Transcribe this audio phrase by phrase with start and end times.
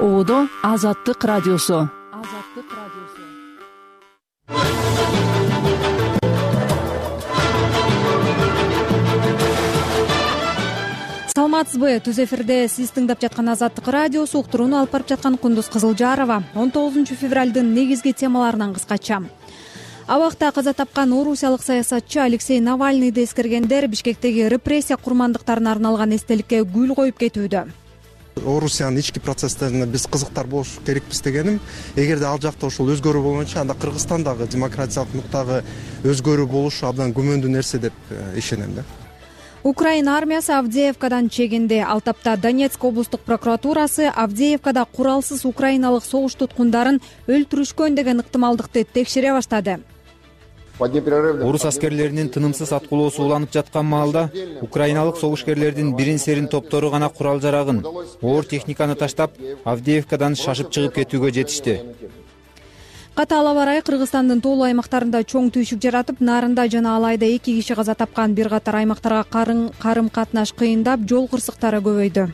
[0.00, 1.90] оодо азаттык радиосу.
[2.12, 3.22] Азаттык радиосу.
[11.34, 16.44] Саламатсызбы түз эфирде сиз тыңдап жаткан азаттык радиосу уктурууну алып барып жаткан кундуз кызылжарова.
[16.54, 19.24] Он тогузунчу февралдын негизги темаларынан кыскача.
[20.06, 27.18] Абакта каза тапкан орусиялык саясатчы алексей навальныйды эскергендер бишкектеги репрессия курмандыктарына арналган эстеликке гүл коюп
[27.18, 27.66] кетүүдө
[28.44, 31.60] орусиянын ички процесстерине биз кызыктар болуш керекпиз дегеним.
[31.96, 35.62] Эгерде ал жакта ошол өзгөрүү болгончо анда кыргызстандагы демократиялык нуктагы
[36.04, 38.84] өзгөрүү болушу абдан күмөндүү нерсе деп э, ишенем да.
[39.64, 47.96] Украина армиясы авдеевкадан чегинди ал тапта донецк облустук прокуратурасы авдеевкада куралсыз украиналык согуш туткундарын өлтүрүшкөн
[47.98, 49.80] деген ыктымалдыкты текшере баштады
[50.80, 54.30] орус аскерлеринин тынымсыз аткылоосу уланып жаткан маалда
[54.62, 57.84] украиналык согушкерлердин бирин серин топтору гана курал жарагын
[58.22, 59.32] оор техниканы таштап
[59.64, 61.80] авдеевкадан шашып чыгып кетүүгө жетишти.
[63.14, 67.96] Катаал аба ырайы кыргызстандын тоолуу аймактарында чоң түйшүк жаратып нарында жана алайда эки киши каза
[67.98, 69.24] тапкан бир катар аймактарга
[69.82, 72.28] карым катнаш кыйындап жол кырсыктары көбөйдү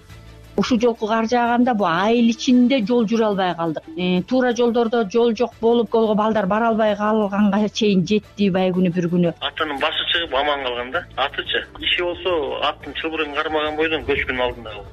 [0.56, 3.84] ушул жолку кар жааганда бул айыл ичинде жол жүрө албай калдык.
[3.96, 8.92] Э, туура жолдордо жол жок болуп колго балдар бара албай калганга чейин жетти баягы күнү
[8.94, 9.34] бир күнү.
[9.40, 11.64] Атынын башы чыгып аман калган да атычы.
[11.80, 14.92] Иши болсо аттын чылбырын кармаган бойдон көчкүнүн алдында калган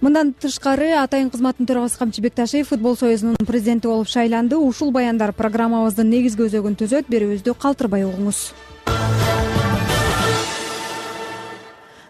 [0.00, 4.56] мындан тышкары атайын кызматтын төрагасы камчы бекташиев футбол союзунун президенти болуп шайланды.
[4.56, 8.52] Ушул баяндар программабыздын негизги өзөгүн түзөт берүүбүздү калтырбай угуңуз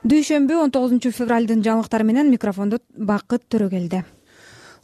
[0.09, 4.05] дүйшөмбү он тогузунчу февралдын жаңылыктары менен микрофондо бакыт төрөгелди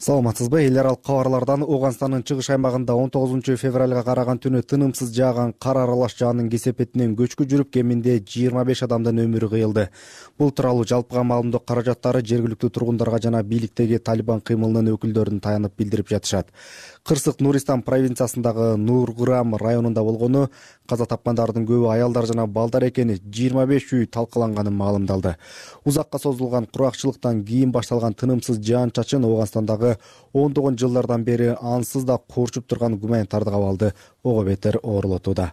[0.05, 5.79] саламатсызбы эл аралык кабарлардан ооганстандын чыгыш аймагында он тогузунчу февралга караган түнү тынымсыз жааган кар
[5.81, 9.87] аралаш жаанын кесепетинен көчкү жүрүп кеминде жыйырма беш адамдын өмүрү кыйылды.
[10.37, 16.53] Бул тууралуу жалпыга маалымдоо каражаттары жергиликтүү тургундарга жана бийликтеги талибан кыймылынын өкүлдөрүнө таянып билдирип жатышат.
[17.01, 20.49] Кырсык нуристан провинциясындагы нурграм районунда болгону
[20.85, 25.35] каза тапкандардын көбү аялдар жана балдар экени жыйырма беш үй талкаланганын маалымдалды.
[25.85, 29.94] Узакка созулган кургакчылыктан кийин башталган тынымсыз жаан чачын ооганстандагы
[30.33, 35.51] ондогон жылдардан бери ансыз да куурчуп турган гуманитардык абалды ого бетер оорлотууда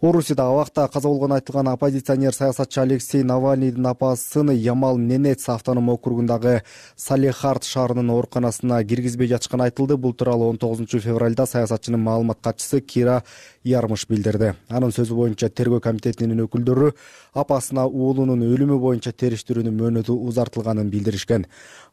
[0.00, 6.62] орусияда абакта каза болгону айтылган оппозиционер саясатчы алексей навальныйдын апасын ямал ненец автоном округундагы
[6.96, 9.96] салехард шаарынын ооруканасына киргизбей жатышканы айтылды.
[9.96, 13.24] Бул тууралуу он тогузунчу февралда саясатчынын маалымат катчысы кира
[13.64, 14.54] ярмыш билдирди.
[14.68, 16.92] Анын сөзү боюнча тергөө комитетинин өкүлдөрү
[17.34, 21.46] апасына уулунун өлүмү боюнча териштирүүнүн мөөнөтү узартылганын билдиришкен.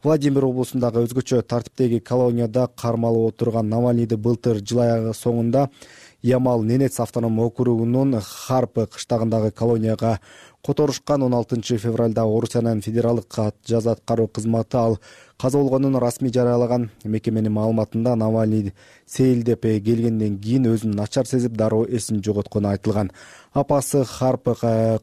[0.03, 5.69] Владимир облусундагы өзгөчө тартиптеги колонияда кармалып отурган навальныйды былтыр жыл аягы соңунда
[6.25, 10.19] ямал ненец автоном округунун харп кыштагындагы колонияга
[10.65, 13.35] которушкан он алтынчы февралда орусиянын федералдык
[13.67, 14.99] жаза аткаруу кызматы ал
[15.37, 16.89] каза болгонун расмий жарыялаган.
[17.03, 18.73] Мекеменин маалыматында навальный
[19.05, 23.11] сейилдеп келгенден кийин өзүн начар сезип дароо эсин жоготкону айтылган.
[23.53, 24.55] Апасы харп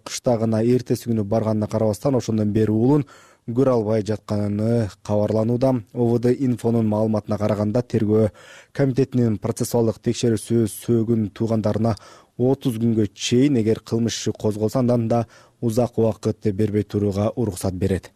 [0.02, 3.06] кыштагына эртеси күнү барганына карабастан ошондон бери уулун
[3.50, 8.28] көрө албай жатканы кабарланууда овд инфонун маалыматына караганда тергөө
[8.72, 11.96] комитетинин процессуалдык текшерүүсү сөөгүн туугандарына
[12.38, 15.26] отуз күнгө чейин эгер кылмыш иши козголсо андан да
[15.60, 18.12] узак убакыт бербей турууга уруксат берет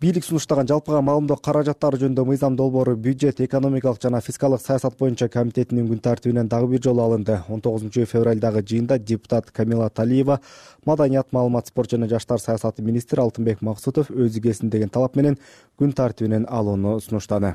[0.00, 5.86] бийлик сунуштаган жалпыга маалымдоо каражаттары жөнүндө мыйзам долбоору бюджет экономикалык жана фискалдык саясат боюнча комитетинин
[5.88, 7.38] күн тартибинен дагы бир жолу алынды.
[7.48, 10.40] Он тогузунчу февралдагы жыйында депутат камила талиева
[10.84, 15.38] маданият маалымат спорт жана жаштар саясаты министри алтынбек максутов өзү келсин деген талап менен
[15.80, 17.54] күн тартибинен алууну сунуштады.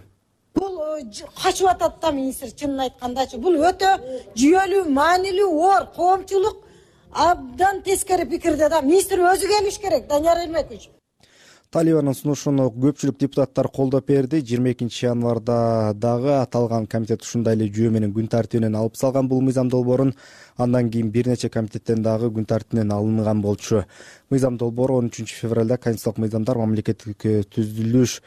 [0.55, 1.05] Бул э,
[1.43, 3.99] качып атат да министр чынын айткандачы бул өтө
[4.33, 6.65] жүйөлүү маанилүү оор коомчулук
[7.13, 10.89] абдан тескери пикирде да министр өзү келиш керек данияр эрмекович
[11.71, 14.41] талибанын сунушун көпчүлүк депутаттар колдоп берди.
[14.43, 19.39] Жыйырма экинчи январда дагы аталган комитет ушундай эле жүйө менен күн тартибинен алып салган бул
[19.41, 20.11] мыйзам долбоорун
[20.57, 23.85] андан кийин бир нече комитеттен дагы күн тартибинен алынган болчу.
[24.29, 28.17] Мыйзам долбоору он үчүнчү февралда конституциялык мыйзамдар мамлекеттик э, түзүлүш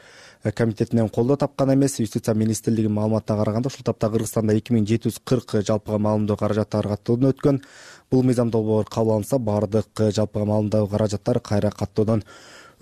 [0.41, 1.99] э, комитетинен колдоо тапкан эмес.
[1.99, 6.95] Юстиция министрлигинин маалыматына караганда ушул тапта кыргызстанда эки миң жети жүз кырк жалпыга маалымдоо каражаттары
[6.95, 7.61] каттоодон өткөн.
[8.09, 12.23] Бул мыйзам долбоор кабыл алынса баардык жалпыга маалымдоо каражаттар кайра каттоодон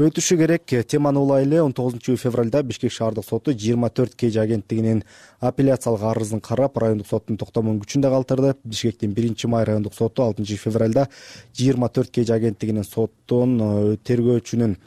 [0.02, 5.04] өтүшү керек теманы улайлы он тогузунчу февралда бишкек шаардык соту жыйырма төрт kж агенттигинин
[5.40, 8.56] апелляциялык арызын карап райондук соттун токтомун күчүндө калтырды.
[8.64, 11.10] Бишкектин биринчи май райондук соту алтынчы февралда
[11.54, 14.78] жыйырма төрт kж агенттигинин соттун э, тергөөчүнүн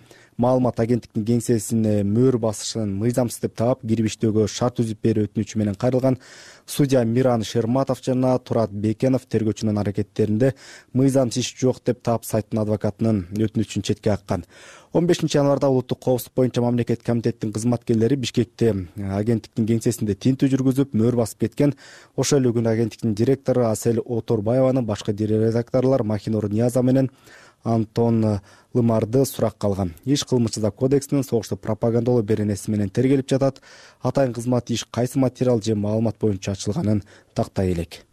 [0.43, 5.79] маалымат агенттиктин кеңсесине мөөр басышын мыйзамсыз деп таап кирип иштөөгө шарт түзүп берүү өтүнүчү менен
[5.81, 6.19] кайрылган
[6.67, 10.53] судья миран шерматов жана турат бекенов тергөөчүнүн аракеттеринде
[10.93, 14.45] мыйзамсыз иш жок деп таап сайттын адвокатынын өтүнүчүн четке каккан
[14.93, 21.19] он бешинчи январда улуттук коопсуздук боюнча мамлекеттик комитеттин кызматкерлери бишкекте агенттиктин кеңсесинде тинтүү жүргүзүп мөөр
[21.21, 21.75] басып кеткен
[22.17, 27.11] ошол эле күнү агенттиктин директору асель оторбаеваны башкы редакторлор махинур ниязова менен
[27.67, 28.41] антон
[28.75, 29.95] лымарды суракка алган.
[30.05, 33.61] Иш кылмыш кодексинин согушту пропагандалоо беренеси менен тергелип жатат.
[34.01, 37.03] Атайын кызмат иш кайсы материал же маалымат боюнча ачылганын
[37.35, 38.07] тактай элек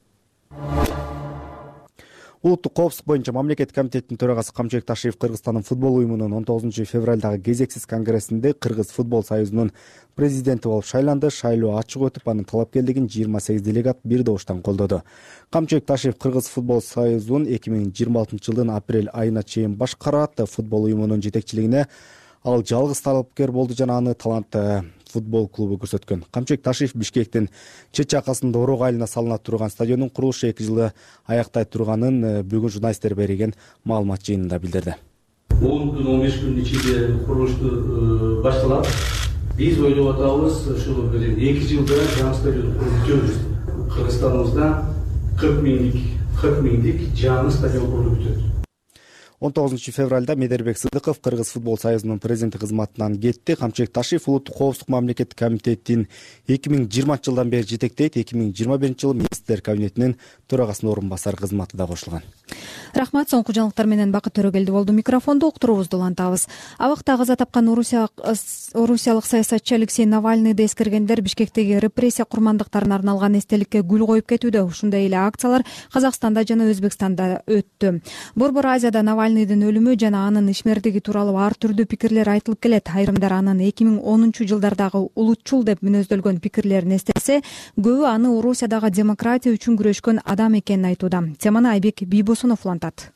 [2.44, 7.86] улуттук коопсуздук боюнча мамлекеттик комитеттин төрагасы камчыбек ташиев кыргызстандын футбол уюмунун он тогузунчу февралдагы кезексиз
[7.86, 9.72] конгрессинде кыргыз футбол союзунун
[10.16, 11.30] президенти болуп шайланды.
[11.32, 15.04] Шайлоо ачык өтүп анын талапкерлигин жыйырма сегиз делегат бир добуштан колдоду.
[15.52, 20.44] Камчыбек ташиев кыргыз футбол союзун эки миң жыйырма алтынчы жылдын апрель айына чейин башкарат.
[20.52, 21.88] Футбол уюмунун жетекчилигине
[22.44, 24.52] ал жалгыз талапкер болду жана аны талант
[25.14, 26.26] футбол клубу көрсөткөн.
[26.32, 27.50] Камчыбек ташиев бишкектин
[27.92, 30.94] чет жакасында орок айылына салына турган стадиондун курулушу эки жылда
[31.28, 33.54] аяктай турганын э, бүгүн журналисттерге берилген
[33.86, 34.96] маалымат жыйынында билдирди.
[35.62, 38.90] Он күн он беш күндүн ичинде курулушту э, башталат.
[39.58, 43.36] Биз ойлоп атабыз ушул бир эки жылда жаңы стадионду куруп бүтөбүз
[43.94, 44.72] кыргызстаныбызда
[45.40, 46.10] кырк миңдик
[46.42, 48.53] кырк миңдик жаңы стадион курулуп бүтөт
[49.44, 53.56] он тогузунчу февралда медербек сыдыков кыргыз футбол союзунун президенти кызматынан кетти.
[53.56, 56.08] Камчыбек ташиев улуттук коопсуздук мамлекеттик комитетин
[56.48, 58.16] эки миң жыйырманчы жылдан бери жетектейт.
[58.16, 60.16] эки миң жыйырма биринчи жылы министрлер кабинетинин
[60.48, 62.24] төрагасынын орун басары кызматы да кошулган.
[62.94, 66.48] Рахмат соңку жаңылыктар менен бакыт төрөгелди болду микрофонду уктуруубузду улантабыз.
[66.78, 74.30] Абакта каза тапкан орусиялык саясатчы алексей навальныйды эскергендер бишкектеги репрессия курмандыктарына арналган эстеликке гүл коюп
[74.30, 74.64] кетүүдө.
[74.64, 78.04] Ушундай эле акциялар казакстанда жана өзбекстанда өттү.
[78.36, 82.90] Борбор азияда навальный өлүмү жана анын ишмердиги тууралуу ар түрдүү пикирлер айтылып келет.
[82.94, 87.42] Айрымдар анын эки миң онунчу жылдардагы улутчул деп мүнөздөлгөн пикирлерин эстесе
[87.78, 91.24] көбү аны орусиядагы демократия үчүн күрөшкөн адам экенин айтууда.
[91.40, 93.10] Теманы айбек бийбосунов улантат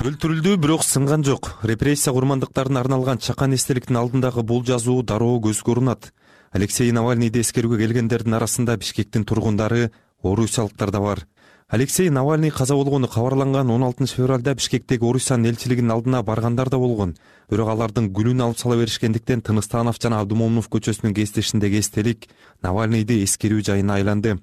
[0.00, 1.58] өлтүрүлдү бирок сынган жок.
[1.62, 6.12] Репрессия курмандыктарына арналган чакан эстеликтин алдындагы бул жазуу дароо көзгө урунат
[6.52, 9.90] алексей навальныйды эскерүүгө келгендердин арасында бишкектин тургундары
[10.22, 11.26] орусиялыктар да бар
[11.70, 17.14] алексей навальный каза болгону кабарланган он алтынчы февралда бишкектеги орусиянын элчилигинин алдына баргандар да болгон.
[17.48, 22.26] Бирок алардын гүлүн алып сала беришкендиктен тыныстанов жана абдымомунов көчөсүнүн кесиптешиндеги эстелик
[22.62, 24.40] навальныйды эскерүү жайына айланды.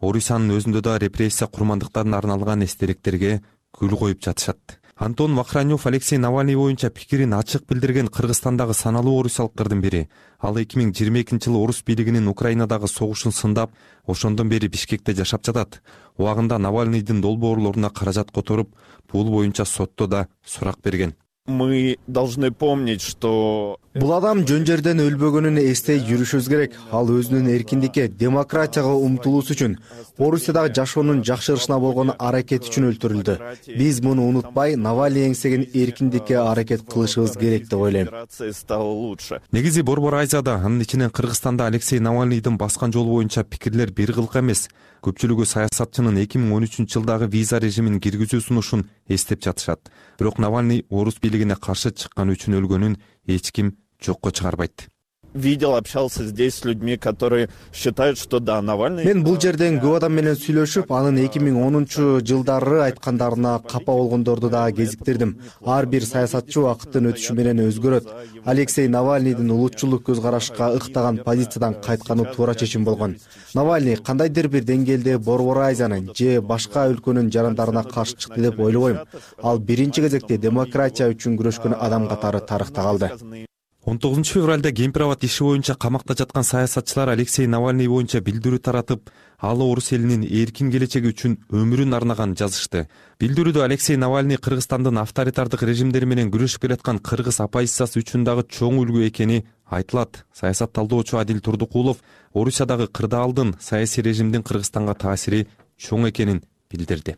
[0.00, 3.42] Орусиянын өзүндө да репрессия курмандыктарына арналган эстеликтерге
[3.76, 10.10] гүл коюп жатышат антон вахранев алексей навальный боюнча пикирин ачык билдирген кыргызстандагы саналуу орусиялыктардын бири.
[10.38, 13.72] Ал эки миң жыйырма экинчи жылы орус бийлигинин украинадагы согушун сындап
[14.06, 15.80] ошондон бери бишкекте жашап жатат.
[16.18, 18.76] Убагында навальныйдын долбоорлоруна каражат которуп
[19.10, 21.16] бул боюнча сотто да сурак берген
[21.50, 26.76] мы должны помнить что бул адам жөн жерден өлбөгөнүн эстей жүрүшүбүз керек.
[26.94, 29.78] Ал өзүнүн эркиндикке демократияга умтулуусу үчүн
[30.18, 33.36] орусиядагы жашоонун жакшырышына болгон аракети үчүн өлтүрүлдү.
[33.76, 38.08] Биз муну унутпай навальный эңсеген эркиндикке аракет кылышыбыз керек деп ойлойм
[38.52, 39.40] стало лучше.
[39.52, 44.68] Негизи борбор азияда анын ичинен кыргызстанда алексей навальныйдын баскан жолу боюнча пикирлер бир кылка эмес
[45.04, 49.88] көпчүлүгү саясатчынын эки миң он үчүнчү жылдагы виза режимин киргизүү сунушун эстеп жатышат.
[50.18, 54.90] Бирок навальный орус бийлигине каршы чыкканы үчүн өлгөнүн эч ким жокко чыгарбайт
[55.34, 60.14] видел общался здесь с людьми которые считают что да навальный мен бул жерден көп адам
[60.18, 65.38] менен сүйлөшүп анын эки миң онунчу жылдары айткандарына капа болгондорду дагы кезиктирдим.
[65.64, 68.08] ар бир саясатчы убакыттын өтүшү менен өзгөрөт.
[68.44, 73.16] алексей навальныйдын улутчулдук көз карашка ыктаган позициядан кайтканы туура чечим болгон.
[73.54, 78.98] навальный кандайдыр бир деңгээлде борбор азиянын же башка өлкөнүн жарандарына каршы чыкты деп ойлобойм
[79.42, 83.46] ал биринчи кезекте демократия үчүн күрөшкөн адам катары тарыхта калды
[83.84, 89.62] он тогузунчу февралда кемпир иши боюнча камакта жаткан саясатчылар алексей навальный боюнча билдирүү таратып ал
[89.62, 92.88] орус элинин эркин келечеги үчүн өмүрүн арнаганын жазышты.
[93.18, 99.06] Билдирүүдө алексей навальный кыргызстандын авторитардык режимдери менен күрөшүп келаткан кыргыз оппозициясы үчүн дагы чоң үлгү
[99.08, 100.26] экени айтылат.
[100.34, 105.46] Саясат талдоочу адил турдукулов орусиядагы кырдаалдын саясий режимдин кыргызстанга таасири
[105.78, 107.16] чоң экенин билдирди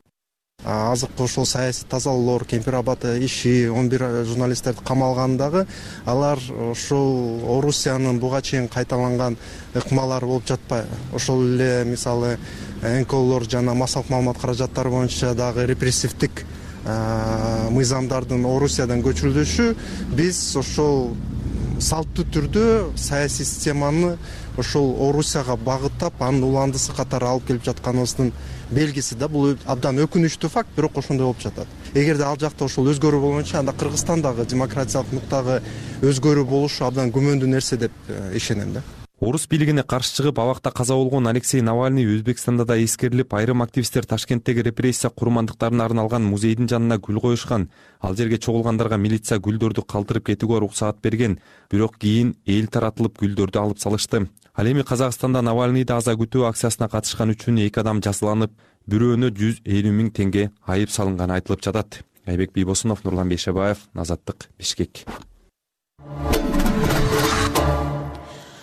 [0.64, 5.66] азыркы ошол саясий тазалоолор кемпир абад иши он бир журналисттерди камалганы дагы
[6.04, 6.38] алар
[6.70, 9.36] ошол орусиянын буга чейин кайталанган
[9.74, 12.38] ыкмалары болуп жатпайбы ошол эле мисалы
[12.82, 16.44] нколор жана массалык маалымат каражаттары боюнча дагы репрессивдик
[17.70, 19.68] мыйзамдардын орусиядан көчүрүлүшү
[20.18, 21.16] биз ошол
[21.82, 22.64] салттуу түрдө
[22.96, 24.16] саясий системаны
[24.58, 28.32] ошол орусияга багыттап анын уландысы катары алып келип жатканыбыздын
[28.70, 31.66] белгиси да бул абдан өкүнүчтүү факт бирок ошондой болуп жатат.
[31.94, 35.60] Эгерде ал жакта ошол өзгөрүү болгончо анда кыргызстан дагы демократиялык нуктагы
[36.02, 38.82] өзгөрүү болушу абдан күмөндүү нерсе деп э, ишенем да
[39.22, 44.64] орус бийлигине каршы чыгып абакта каза болгон алексей навальный өзбекстанда да эскерилип айрым активисттер ташкенттеги
[44.66, 47.68] репрессия курмандыктарына арналган музейдин жанына гүл коюшкан.
[48.00, 51.38] Ал жерге чогулгандарга милиция гүлдөрдү калтырып кетүүгө уруксаат берген.
[51.70, 54.26] Бирок кийин эл таратылып гүлдөрдү алып салышты.
[54.54, 58.58] Ал эми казакстанда навальныйды аза күтүү акциясына катышкан үчүн эки адам жазаланып
[58.90, 62.02] бирөөнө жүз элүү миң теңге айып салынганы айтылып жатат.
[62.26, 65.06] Айбек бийбосунов нурлан бейшебаев азаттык бишкек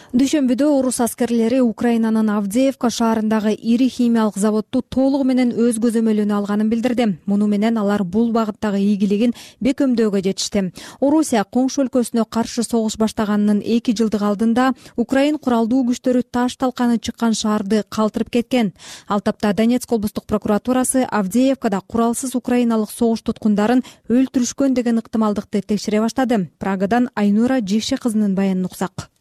[0.09, 7.05] дүйшөмбүдө орус аскерлери украинанын авдеевка шаарындагы ири химиялык заводду толугу менен өз көзөмөлүнө алганын билдирди.
[7.29, 10.71] Муну менен алар бул багыттагы ийгилигин бекемдөөгө жетишти.
[10.99, 17.37] Орусия коңшу өлкөсүнө каршы согуш баштаганынын эки жылдык алдында украин куралдуу күчтөрү таш талканы чыккан
[17.37, 18.73] шаарды калтырып кеткен.
[19.07, 26.49] Ал тапта донецк облустук прокуратурасы авдеевкада куралсыз украиналык согуш туткундарын өлтүрүшкөн деген ыктымалдыкты текшере баштады.
[26.57, 29.11] Прагадан айнура жекше кызынын баянын уксак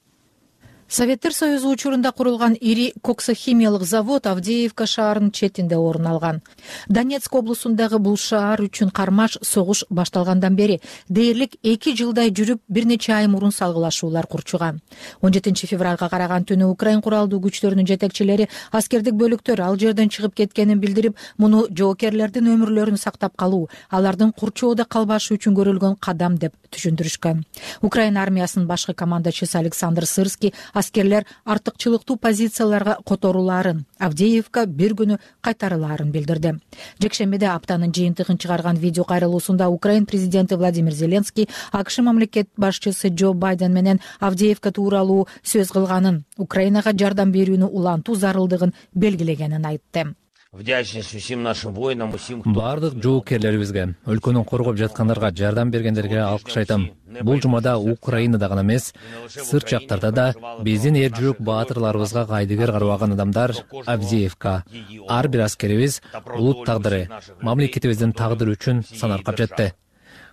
[0.89, 6.43] советтер союзу учурунда курулган ири коксохимиялык завод авдеевка шаарынын четинде орун алган.
[6.89, 13.13] Донецк облусундагы бул шаар үчүн кармаш согуш башталгандан бери дээрлик эки жылдай жүрүп бир нече
[13.13, 14.81] ай мурун салгылашуулар курчуган.
[15.21, 20.81] Он жетинчи февралга караган түнү украин куралдуу күчтөрүнүн жетекчилери аскердик бөлүктөр ал жерден чыгып кеткенин
[20.81, 27.45] билдирип муну жоокерлердин өмүрлөрүн сактап калуу алардын курчоодо калбашы үчүн көрүлгөн кадам деп түшүндүрүшкөн.
[27.83, 36.55] Украин армиясынын башкы командачысы александр сырский аскерлер артыкчылыктуу позицияларга которулаарын авдеевка бир күнү кайтарылаарын билдирди.
[37.03, 43.73] Жекшембиде аптанын жыйынтыгын чыгарган видео кайрылуусунда украин президенти владимир зеленский акш мамлекет башчысы джо байден
[43.73, 50.15] менен авдеевка тууралуу сөз кылганын украинага жардам берүүнү улантуу зарылдыгын белгилегенин айтты.
[50.51, 52.15] Вдячность усим нашим воинам
[52.47, 56.87] баардык жоокерлерибизге өлкөнү коргоп жаткандарга жардам бергендерге алкыш айтам
[57.23, 58.93] бул жумада украинада гана эмес
[59.29, 60.27] сырт жактарда да
[60.63, 63.55] биздин эр жүрөк баатырларыбызга кайдыгер карабаган адамдар
[63.87, 64.65] авдеевка.
[65.09, 66.03] ар бир аскерибиз
[66.37, 67.09] улут тагдыры
[67.41, 69.73] мамлекетибиздин тагдыры үчүн санаркап жатты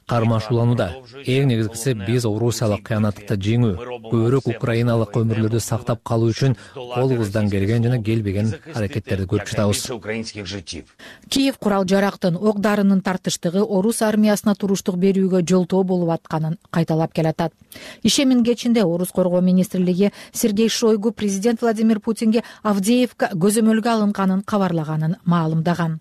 [0.10, 0.88] кармашууланууда.
[1.26, 3.72] Эң негизгиси биз орусиялык кыянаттыкты жеңүү
[4.12, 9.82] көбүрөөк украиналык өмүрлөрдү сактап калуу үчүн колубуздан келген жана келбеген аракеттерди көрүп жатабыз
[11.30, 17.54] киев курал жарактын ок дарынын тартыштыгы орус армиясына туруштук берүүгө жолтоо болуп атканын кайталап келатат.
[18.04, 26.00] Ишемин кечинде орус коргоо министрлиги сергей шойгу президент владимир путинге авдеевка көзөмөлгө алынганын кабарлаганын маалымдаган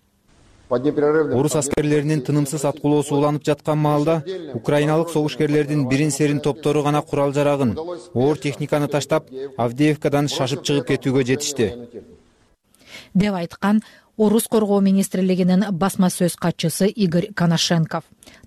[0.69, 7.77] орус аскерлеринин тынымсыз аткылоосу уланып жаткан маалда украиналык согушкерлердин бирин серин топтору гана курал жарагын
[8.13, 11.73] оор техниканы таштап авдеевкадан шашып чыгып кетүүгө жетишти.
[13.13, 13.81] деп айткан
[14.17, 18.03] орус коргоо министрлигинин басма сөз катчысы игорь коношенков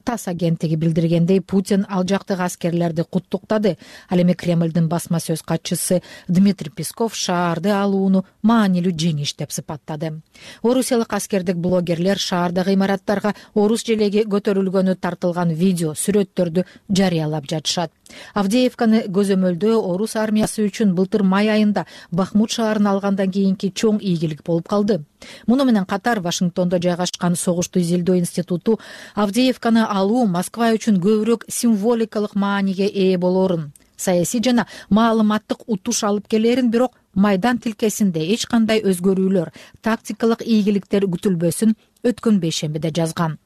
[0.09, 3.77] тасс агенттиги билдиргендей путин ал жактагы аскерлерди куттуктады.
[4.09, 10.23] Ал эми кремлдин басма сөз катчысы дмитрий песков шаарды алууну маанилүү жеңиш деп сыпаттады.
[10.63, 17.93] Орусиялык аскердик блогерлер шаардагы имараттарга орус желеги көтөрүлгөнү тартылган видео сүрөттөрдү жарыялап жатышат
[18.35, 24.69] авдеевканы көзөмөлдөө орус армиясы үчүн былтыр май айында бахмут шаарын алгандан кийинки чоң ийгилик болуп
[24.69, 25.03] калды.
[25.47, 28.79] Муну менен катар вашингтондо жайгашкан согушту изилдөө институту
[29.15, 33.73] авдеевканы алуу москва үчүн көбүрөөк символикалык мааниге ээ болоорун.
[33.97, 39.51] Саясий жана маалыматтык утуш алып келээрин бирок майдан тилкесинде эч кандай өзгөрүүлөр
[39.83, 41.75] тактикалык ийгиликтер күтүлбөсүн
[42.07, 43.39] өткөн бейшембиде жазган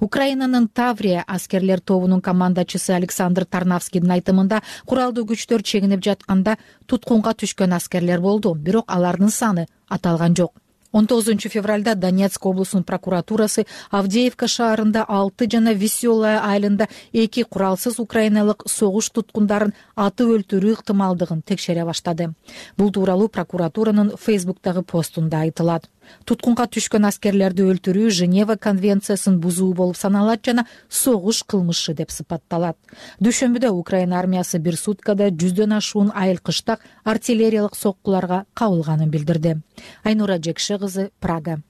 [0.00, 8.20] украинанын таврия аскерлер тобунун командачысы александр тарнавскийдин айтымында куралдуу күчтөр чегинип жатканда туткунга түшкөн аскерлер
[8.20, 8.54] болду.
[8.54, 10.52] Бирок алардын саны аталган жок.
[10.92, 18.64] Он тогузунчу февралда донецк облусунун прокуратурасы авдеевка шаарында алты жана веселая айылында эки куралсыз украиналык
[18.66, 22.32] согуш туткундарын атып өлтүрүү ыктымалдыгын текшере баштады.
[22.76, 25.86] Бул тууралуу прокуратуранын фейсбуктагы постунда айтылат
[26.24, 32.76] туткунга түшкөн аскерлерди өлтүрүү женева конвенциясын бузуу болуп саналат жана согуш кылмышы деп сыпатталат.
[33.20, 39.58] Дүйшөмбүдө украина армиясы бир суткада жүздөн ашуун айылкыштак артиллериялык соккуларга кабылганын билдирди.
[40.04, 41.60] Айнура жекше кызы прага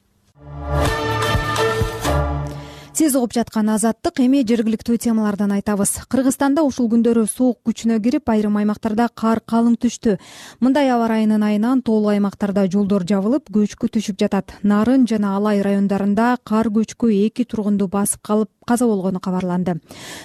[3.00, 6.02] сиз угуп жаткан азаттык эми жергиликтүү темалардан айтабыз.
[6.12, 10.18] Кыргызстанда ушул күндөрү суук күчүнө кирип айрым аймактарда кар калың түштү.
[10.60, 14.52] Мындай аба ырайынын айынан тоолуу аймактарда жолдор жабылып көчкү түшүп жатат.
[14.60, 19.78] Нарын жана алай райондарында кар көчкү эки тургунду басып калып каза болгону кабарланды.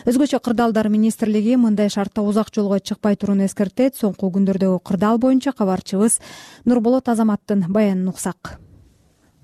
[0.03, 3.95] Өзгөчө кырдаалдар министрлиги мындай шартта узак жолго чыкпай турууну эскертет.
[3.95, 6.19] Соңку күндөрдөгү кырдаал боюнча кабарчыбыз
[6.65, 8.57] нурболот азаматтын баянын уксак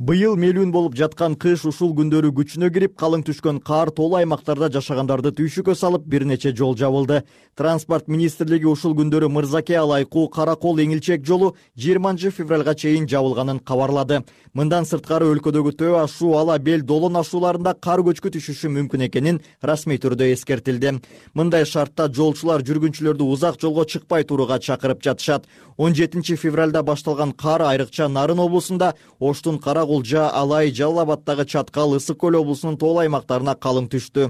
[0.02, 5.30] быйыл мелүүн болуп жаткан кыш ушул күндөрү күчүнө кирип калың түшкөн кар тоолуу аймактарда жашагандарды
[5.38, 7.20] түйшүккө салып бир нече жол жабылды.
[7.54, 13.60] Транспорт министрлиги ушул күндөрү мырзаке алай куу кара кол эңилчек жолу жыйырманчы февралга чейин жабылганын
[13.60, 14.24] кабарлады.
[14.58, 20.02] Мындан сырткары өлкөдөгү төө ашуу ала бел долон ашууларында кар көчкү түшүшү мүмкүн экенин расмий
[20.02, 20.98] түрдө эскертилди.
[21.38, 25.46] Мындай шартта жолчулар жүргүнчүлөрдү узак жолго чыкпай турууга чакырып жатышат.
[25.78, 31.98] Он жетинчи февралда башталган кар айрыкча нарын облусунда оштун кара кулжа алай жалал абаддагы чаткал
[31.98, 34.30] ысык көл облусунун тоолуу аймактарына калың түштү.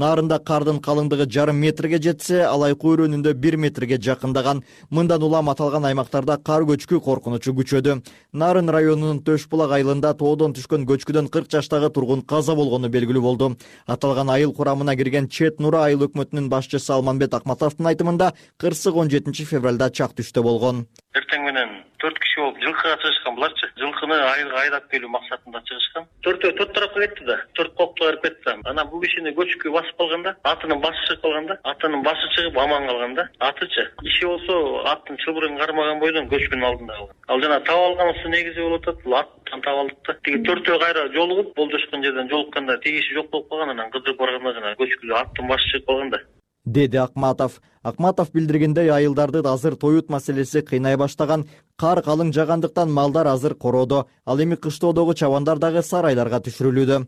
[0.00, 5.84] Нарында кардын калыңдыгы жарым метрге жетсе алай куу өрөөнүндө бир метрге жакындаган мындан улам аталган
[5.90, 7.98] аймактарда кар көчкү коркунучу күчөдү.
[8.32, 13.52] Нарын районунун төш булак айылында тоодон түшкөн көчкүдөн кырк жаштагы тургун каза болгону белгилүү болду.
[13.84, 19.44] Аталган айыл курамына кирген чет нура айыл өкмөтүнүн башчысы алмамбет акматовдун айтымында кырсык он жетинчи
[19.44, 20.86] февралда чак түштө болгон.
[21.12, 26.06] Эртең менен төрт киши болуп жылкыга чыгышкан буларчы жылкыны айылга айдап келүү максатында чыгышкан.
[26.26, 27.36] Төртөө төрт тарапка кетти да.
[27.58, 28.56] Төрт коптуга кирип кетти да.
[28.70, 32.58] Анан бул кишини көчкү басып калган да атынын башы чыгып калган да атынын башы чыгып
[32.58, 33.86] аман калган да атычы.
[34.02, 34.58] Иши болсо
[34.92, 37.16] аттын чылбырын кармаган бойдон көчкүнүн алдында калган.
[37.28, 41.08] Ал жанагы таап алганыбызды негизи болуп атат бул аттан таап алдык да тиги төртөө кайра
[41.14, 45.48] жолугуп болжошкон жерден жолукканда тиги киши жок болуп калган анан кыдырып барганда жанагы көчкү аттын
[45.48, 46.24] башы чыгып калган да
[46.64, 47.60] деди акматов.
[47.82, 51.46] Акматов билдиргендей айылдарды азыр тоют маселеси кыйнай баштаган.
[51.76, 54.06] Кар калың жаагандыктан малдар азыр короодо.
[54.24, 57.06] Ал эми кыштоодогу чабандар дагы сарайларга түшүрүлүүдө.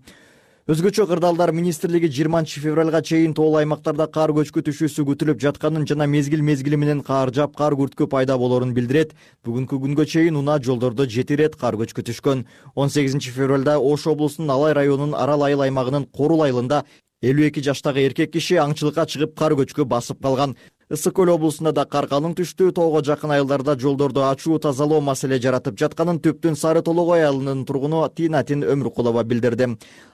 [0.65, 6.41] Өзгөчө кырдаалдар министрлиги жыйырманчы февралга чейин тоолуу аймактарда кар көчкү түшүүсү күтүлүп жатканын жана мезгил
[6.41, 9.13] мезгили менен каар жаап кар күрткү пайда болоорун билдирет.
[9.45, 12.47] Бүгүнкү күнгө чейин унаа жолдордо жети ирет кар көчкү түшкөн.
[12.75, 16.87] Он сегизинчи февралда ош облусунун алай районунун арал айыл аймагынын корул айылында
[17.25, 20.55] элүү эки жаштагы эркек киши аңчылыкка чыгып кар көчкү басып калган
[20.95, 25.79] ысык көл облусунда да кар калың түштү тоого жакын айылдарда жолдорду ачуу тазалоо маселе жаратып
[25.81, 29.73] жатканын түптүн сары тологой айылынын тургуну тинатин өмүркулова билдирди.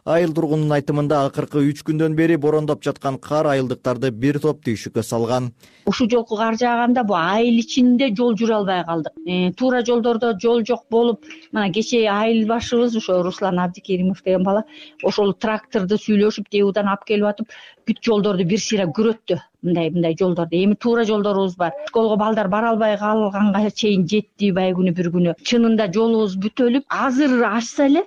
[0.08, 5.50] Айыл тургунунун айтымында акыркы үч күндөн бери борондоп жаткан кар айылдыктарды бир топ түйшүккө салган.
[5.84, 9.12] Ушул жолку кар жааганда бул айыл ичинде жол жүрө албай калдык.
[9.26, 14.64] Э, туура жолдордо жол жок болуп мына кечээ айыл башыбыз ошо руслан абдикеримов деген бала
[15.04, 17.52] ошол тракторду сүйлөшүп тигуудан алып келип атып
[17.86, 22.70] бүт жолдорду бир сыйра күрөттү мындай мындай жолдорду эми туура жолдорубуз бар школго балдар бара
[22.70, 28.04] албай калганга чейин жетти баягы күнү бир күнү чынында жолубуз бүтөлүп азыр ачса эле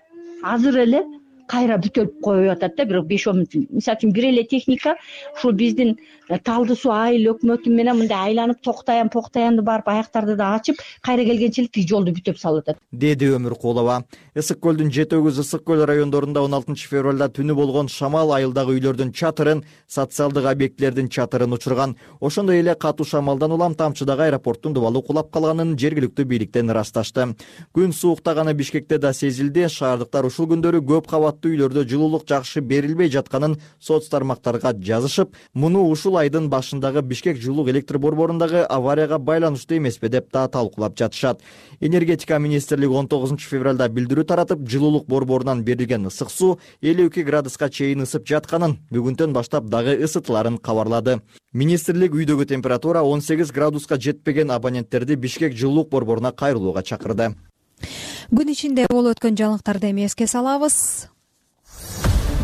[0.56, 1.04] азыр эле
[1.54, 4.96] кайра бүтөлүп коюп атат да бир беш он мисалы үчүн бир эле техника
[5.36, 5.98] ушул биздин
[6.44, 11.62] талды суу айыл өкмөтү менен мындай айланып токтаян поктаянды барып аяктарды да ачып кайра келгенче
[11.62, 12.82] эле тиги жолду бүтөп салып атат.
[12.92, 14.04] Деди өмүркулова
[14.36, 19.12] ысык көлдүн жети өгүз ысык көл райондорунда он алтынчы февралда түнү болгон шамал айылдагы үйлөрдүн
[19.14, 21.98] чатырын социалдык объектилердин чатырын учурган.
[22.20, 27.36] Ошондой эле катуу шамалдан улам тамчыдагы аэропорттун дубалы кулап калганын жергиликтүү бийликтен ырасташты.
[27.76, 29.68] Күн сууктаганы бишкекте да сезилди.
[29.68, 36.13] Шаардыктар ушул күндөрү көп кабаттуу үйлөрдө жылуулук жакшы берилбей жатканын соц тармактарга жазышып муну ушул
[36.18, 41.42] айдын башындагы бишкек жылуулук электр борборундагы аварияга байланыштуу эмеспи деп да талкуулап жатышат.
[41.80, 47.70] Энергетика министрлиги он тогузунчу февралда билдирүү таратып жылуулук борборунан берилген ысык суу элүү эки градуска
[47.70, 51.22] чейин ысып жатканын бүгүнтөн баштап дагы ысытыларын кабарлады.
[51.54, 57.36] Министрлик үйдөгү температура он сегиз градуска жетпеген абоненттерди бишкек жылуулук борборуна кайрылууга чакырды.
[58.32, 61.10] Күн ичинде болуп өткөн жаңылыктарды эми эске салабыз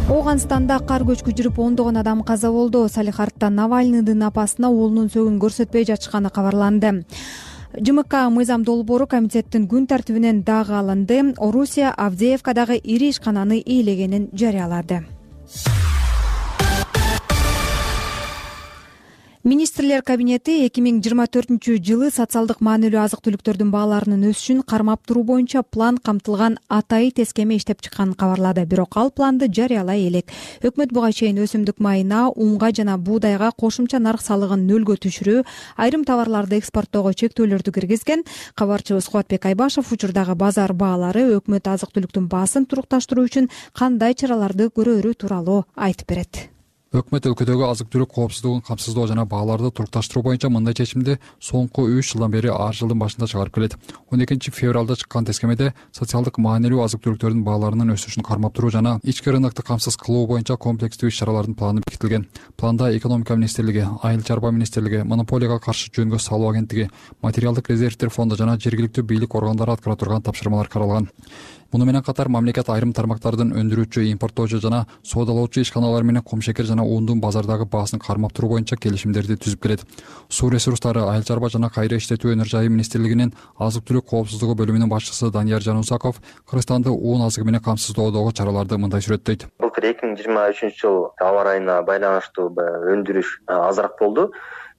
[0.10, 2.82] ооганстанда кар көчкү жүрүп ондогон адам каза болду.
[2.90, 7.04] Салихардта навальныйдын апасына уулунун сөгүн көрсөтпөй жатышканы кабарланды.
[7.78, 11.22] Жмк мыйзам долбоору комитеттин күн тартибинен дагы алынды.
[11.38, 15.04] Орусия авдеевкадагы ири ишкананы ээлегенин жарыялады
[19.50, 25.24] министрлер кабинети эки миң жыйырма төртүнчү жылы социалдык маанилүү азык түлүктөрдүн бааларынын өсүшүн кармап туруу
[25.26, 28.68] боюнча план камтылган атайы тескеме иштеп чыкканын кабарлады.
[28.70, 30.30] Бирок ал планды жарыялай элек.
[30.62, 35.42] Өкмөт буга чейин өсүмдүк майына унга жана буудайга кошумча нарк салыгын нөлгө түшүрүү
[35.82, 42.70] айрым товарларды экспорттоого чектөөлөрдү киргизген кабарчыбыз кубатбек айбашев учурдагы базар баалары өкмөт азык түлүктүн баасын
[42.70, 46.50] турукташтыруу үчүн кандай чараларды көрөрү тууралуу айтып берет
[46.90, 52.32] өкмөт өлкөдөгү азык түлүк коопсуздугун камсыздоо жана бааларды турукташтыруу боюнча мындай чечимди соңку үч жылдан
[52.34, 53.76] бери ар жылдын башында чыгарып келет.
[54.10, 59.30] Он экинчи февралда чыккан тескемеде социалдык маанилүү азык түлүктөрдүн бааларынын өсүшүн кармап туруу жана ички
[59.30, 62.26] рынокду камсыз кылуу боюнча комплекстүү иш чаралардын планы бекитилген.
[62.58, 66.90] Планда экономика министрлиги айыл чарба министрлиги монополияга каршы жөнгө салуу агенттиги
[67.22, 71.10] материалдык резервдер фонду жана жергиликтүү бийлик органдары аткара турган тапшырмалар каралган
[71.72, 77.22] муну менен катар мамлекет айрым тармактардын өндүрүүчү импорттоочу жана соодалоочу ишканалары менен кумшекер жана ундун
[77.22, 79.86] базардагы баасын кармап туруу боюнча келишимдерди түзүп келет.
[80.30, 85.30] Суу ресурстары айыл чарба жана кайра иштетүү өнөр жайы министрлигинин азык түлүк коопсуздугу бөлүмүнүн башчысы
[85.32, 89.46] данияр жанузаков кыргызстанды уун азыгы менен камсыздоодогу чараларды мындай сүрөттөйт.
[89.62, 94.32] Былтыр эки миң жыйырма үчүнчү жылы аба ырайына байланыштуу баягы өндүрүш азыраак болду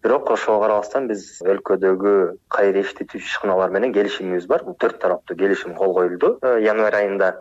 [0.02, 2.12] бирок ошого карабастан биз өлкөдөгү
[2.48, 4.64] кайра иштетүүчү ишканалар менен келишимибиз бар.
[4.80, 6.38] Төрт тараптуу келишим кол коюлду.
[6.42, 7.34] Э, январь айында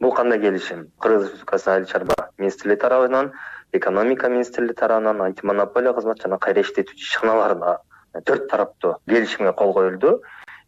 [0.00, 0.90] бул кандай келишим?
[1.00, 3.32] Кыргыз республикасы айыл чарба министрлиги тарабынан
[3.72, 7.56] экономика министрлиги тарабынан антимонополия кызматы жана кайра иштетүүчү ишканалар
[8.26, 10.20] төрт тараптуу келишимге кол коюлду.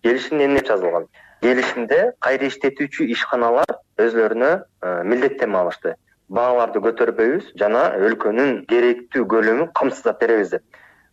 [0.03, 1.09] Келишимде эмне жазылган?
[1.43, 5.95] Келишимде кайра иштетүүчү ишканалар өзүлөрүнө э, милдеттенме алышты.
[6.33, 10.65] Бааларды көтөрбөйбүз жана өлкөнүн керектүү көлөмүн камсыздап беребиз деп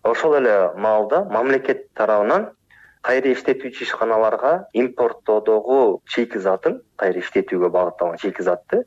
[0.03, 2.49] ошол эле маалда мамлекет тарабынан
[3.01, 8.83] кайра иштетүүчү ишканаларга импорттоодогу шикизатын кайра иштетүүгө багытталган шикизатты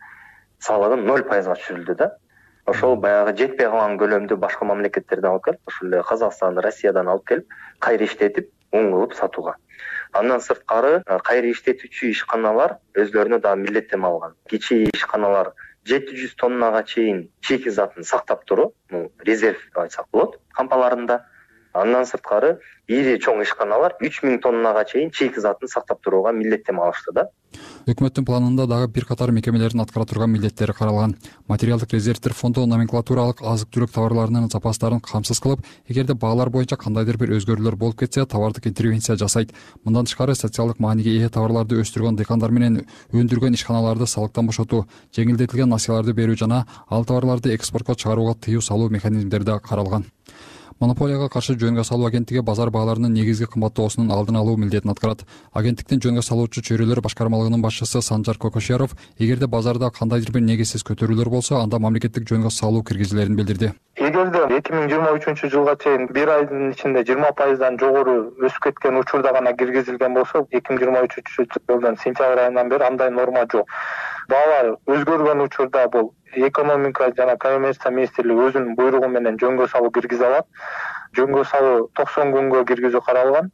[0.66, 2.11] салыгын ноль пайызга түшүрүлдү да.
[2.66, 7.59] Ошол баягы жетпей калган көлөмдү башка мамлекеттерден алып келип ошол эле казакстан россиядан алып келип
[7.79, 9.57] кайра иштетип ун кылып сатууга.
[10.12, 14.35] Андан сырткары кайра иштетүүчү ишканалар өзүлөрүнө дагы милдеттенме алган.
[14.48, 15.53] Кичи ишканалар
[15.88, 18.72] жети жүз тоннага чейин шикизатын сактап туруу
[19.28, 21.20] резерв деп айтсак болот кампаларында
[21.74, 22.58] андан сырткары
[22.88, 27.28] ири чоң ишканалар үч миң тоннага чейин шикизатын сактап турууга милдеттенме алышты да.
[27.87, 31.14] Өкмөттүн планында дагы бир катар мекемелердин аткара турган милдеттери каралган.
[31.48, 37.34] Материалдык резервдер фонду номенклатуралык азык түлүк товарларынын запастарын камсыз кылып эгерде баалар боюнча кандайдыр бир
[37.37, 39.52] өзгөрүүлөр болуп кетсе товардык интервенция жасайт.
[39.84, 42.82] Мындан тышкары социалдык мааниге ээ товарларды өстүргөн дыйкандар менен
[43.12, 49.44] өндүргөн ишканаларды салыктан бошотуу жеңилдетилген насыяларды берүү жана ал товарларды экспортко чыгарууга тыюу салуу механизмдери
[49.44, 50.08] да каралган
[50.80, 55.24] монополияга каршы жөнгө салуу агенттиги базар бааларынын негизги кымбаттоосунун алдын алуу милдетин аткарат.
[55.52, 61.60] Агенттиктин жөнгө салуучу чөйрөлөр башкармалыгынын башчысы санжар кокошяров эгерде базарда кандайдыр бир негизсиз көтөрүүлөр болсо
[61.62, 63.72] анда мамлекеттик жөнгө салуу киргизилерин билдирди.
[63.96, 68.98] Эгерде эки миң жыйырма үчүнчү жылга чейин бир айдын ичинде жыйырма пайыздан жогору өсүп кеткен
[68.98, 73.70] учурда гана киргизилген болсо эки миң жыйырма үчүнчү жылдын сентябрь айынан бери андай норма жок.
[74.28, 80.46] Баалар өзгөргөн учурда бул экономика жана коммерция министрлиги өзүнүн буйругу менен жөнгө салуу киргизе алат.
[81.16, 83.52] Жөнгө салуу токсон күнгө киргизүү каралган.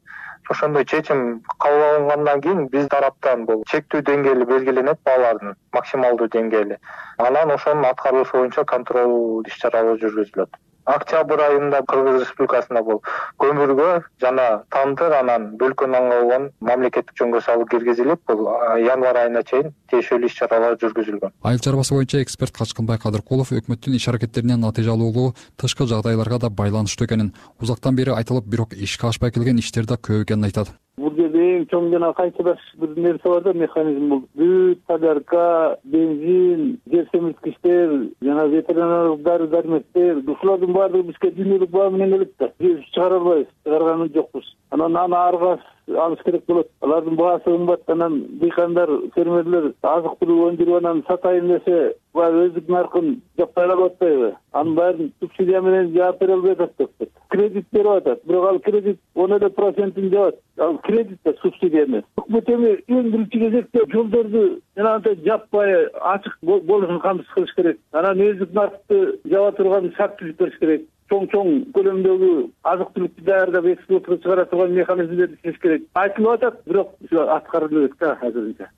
[0.51, 6.81] Ошондой чечим кабыл алынгандан кийин биз тараптан бул чектүү деңгээли белгиленет баалардын максималдуу деңгээли.
[7.19, 10.59] Анан ошонун аткарылышы боюнча контроль иш чаралары жүргүзүлөт
[10.95, 13.01] октябрь айында кыргыз республикасында бул
[13.43, 13.89] көмүргө
[14.23, 18.49] жана тандыр анан бөлкө нанга болгон мамлекеттик жөнгө салуу киргизилип бул
[18.85, 21.35] январь айына чейин тиешелүү иш чаралар жүргүзүлгөн.
[21.43, 27.35] Айыл чарбасы боюнча эксперт качкынбай кадыркулов өкмөттүн иш аракеттеринин натыйжалуулугу тышкы жагдайларга да байланыштуу экенин
[27.61, 30.75] узактан бери айтылып бирок ишке ашпай келген иштер да көп экенин айтат.
[30.97, 34.23] Бул эң чоң жана кайталаш бир нерсе бар да механизм бул.
[34.37, 35.45] Бүт солярка
[35.85, 42.53] бензин жер семирткичтер жана ветеринариялык дары дармектер ушулардын баардыгы бизге дүйнөлүк баа менен келет да.
[42.59, 44.55] Биз чыгара албайбыз чыгарган жокпуз.
[44.71, 45.59] Анан аны арга
[45.97, 46.69] алыш керек болот.
[46.81, 53.21] Алардын баасы кымбат анан дыйкандар фермерлер азык түлүк өндүрүп анан сатайын десе баягы өздүк наркын
[53.39, 54.35] жаппай калып атпайбы.
[54.53, 58.25] Анын баарын субсидия менен жаап бере албай атат өкмөт кредит берип атат.
[58.25, 62.05] Бирок ал кредит он эле процентин жабат ал кредит да субсидия эмес.
[62.19, 67.79] Өкмөт эми эң биринчи кезекте жолдорду жанагынтип жаппай ачык болушун камсыз кылыш керек.
[67.93, 72.33] Анан өздүк наркты жаба турган шарт түзүп бериш керек чоң чоң көлөмдөгү
[72.73, 75.89] азык түлүктү даярдап экспортко чыгара турган механизмдерди түзүш керек.
[75.95, 76.95] Айтылып атат бирок
[77.39, 78.71] аткарыла элек да азырынча.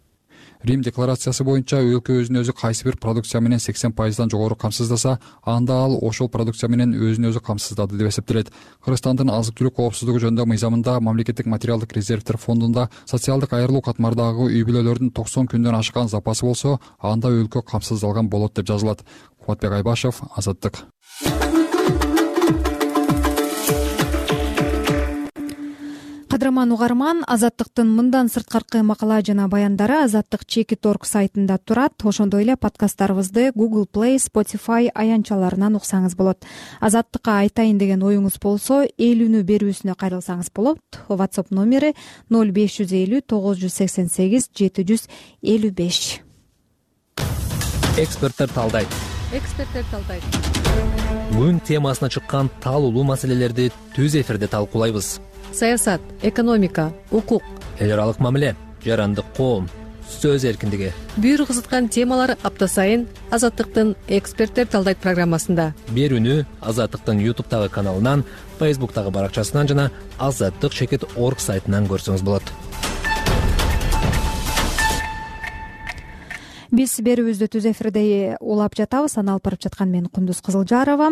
[0.63, 5.81] Рим декларациясы боюнча өлкө өзүн өзү кайсы бир продукция менен сексен пайыздан жогору камсыздаса анда
[5.85, 8.53] ал ошол продукция менен өзүн өзү камсыздады деп эсептелет.
[8.85, 15.11] Кыргызстандын азык түлүк коопсуздугу жөнүндө мыйзамында мамлекеттик материалдык резервдер фондунда социалдык айрылуу катмардагы үй бүлөлөрдүн
[15.11, 19.03] токсон күндөн ашкан запасы болсо анда өлкө камсыздалган болот деп жазылат.
[19.43, 20.85] Кубатбек айбашев азаттык
[26.43, 31.93] кадырман угарман азаттыктын мындан сырткаркы макала жана баяндары азаттык чекит орг сайтында турат.
[32.03, 36.43] Ошондой эле подкасттарыбызды google play spotify аянтчаларынан уксаңыз болот.
[36.81, 40.83] Азаттыкка айтайын деген оюңуз болсо ээлүүнү берүүсүнө кайрылсаңыз болот.
[41.07, 41.95] Whatsapp номери
[42.29, 45.07] ноль беш жүз элүү тогуз жүз сексен сегиз жети жүз
[45.47, 46.19] элүү беш.
[48.03, 48.91] Эксперттер талдайт
[49.33, 50.52] эксперттер талдайт
[51.33, 55.19] күн темасына чыккан талуулуу маселелерди түз эфирде талкуулайбыз.
[55.53, 57.43] Саясат экономика укук
[57.79, 59.69] эл аралык мамиле жарандык коом
[60.21, 60.93] сөз эркиндиги.
[61.17, 65.73] бүйүр кызыткан темалар апта сайын азаттыктын эксперттер талдайт программасында.
[65.97, 68.25] Берүүнү азаттыктын ютубтагы каналынан
[68.59, 72.45] фейсбуктагы баракчасынан жана азаттык чекит орг сайтынан көрсөңүз болот
[76.73, 78.03] биз берүүбүздү түз эфирде
[78.41, 81.11] улап жатабыз аны алып барып жаткан мен кундуз кызылжарова.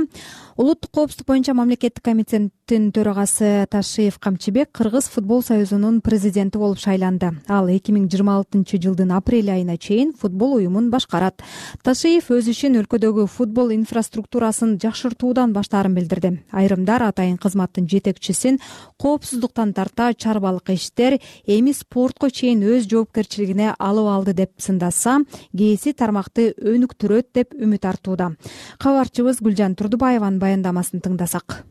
[0.57, 7.35] Улуттук коопсуздук боюнча мамлекеттик комитеттин төрагасы ташиев камчыбек кыргыз футбол союзунун президенти болуп шайланды.
[7.47, 11.45] Ал эки миң жыйырма алтынчы жылдын апрель айына чейин футбол уюмун башкарат.
[11.85, 16.39] Ташиев өз ишин өлкөдөгү футбол инфраструктурасын жакшыртуудан баштаарын билдирди.
[16.53, 18.61] Айрымдар атайын кызматтын жетекчисин
[18.97, 25.21] коопсуздуктан тарта чарбалык иштер эми спортко чейин өз жоопкерчилигине алып алды деп сындаса
[25.57, 28.33] кээси тармакты өнүктүрөт деп үмүт артууда.
[28.79, 31.65] Кабарчыбыз гүлжан турдубаеванын баяндамасын тыңдасак.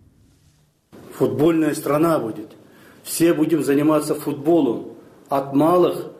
[1.17, 2.51] Футбольная страна будет.
[3.03, 4.93] Все будем заниматься футболом
[5.29, 6.11] от малых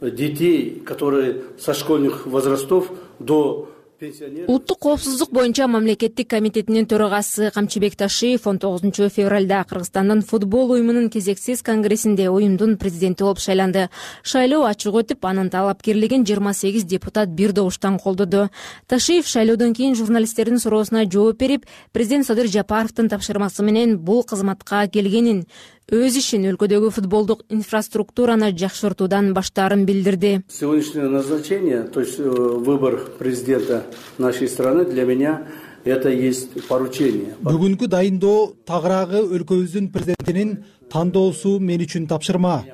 [0.00, 3.68] детей которые со школьных возрастов до
[4.00, 11.62] улуттук коопсуздук боюнча мамлекеттик комитетинин төрагасы камчыбек ташиев он тогузунчу февралда кыргызстандын футбол уюмунун кезексиз
[11.62, 13.88] конгрессинде уюмдун президенти болуп шайланды.
[14.22, 18.50] Шайлоо ачык өтүп анын талапкерлигин жыйырма сегиз депутат бир добуштан колдоду.
[18.86, 25.46] Ташиев шайлоодон кийин журналисттердин суроосуна жооп берип президент садыр жапаровдун тапшырмасы менен бул кызматка келгенин
[25.88, 30.42] өз ишин өлкөдөгү футболдук инфраструктураны жакшыртуудан баштаарын билдирди.
[30.48, 33.86] Сегодняшнее назначение то есть э, выбор президента
[34.18, 35.46] нашей страны для меня
[35.84, 37.36] это есть поручение.
[37.40, 42.64] Бүгүнкү дайындоо тагыраагы өлкөбүздүн президентинин тандоосу мен үчүн тапшырма.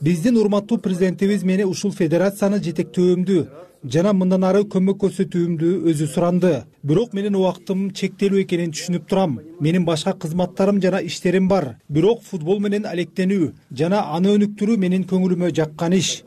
[0.00, 3.48] Биздин урматтуу президентибиз мени ушул федерацияны жетектөөмдү
[3.84, 6.52] жана мындан ары көмөк көрсөтүүмдү өзү суранды.
[6.82, 9.38] Бирок менин убактым чектелүү экенин түшүнүп турам.
[9.60, 11.76] Менин башка кызматтарым жана иштерим бар.
[11.88, 16.20] Бирок футбол менен алектенүү жана аны өнүктүрүү менин көңүлүмө жаккан иш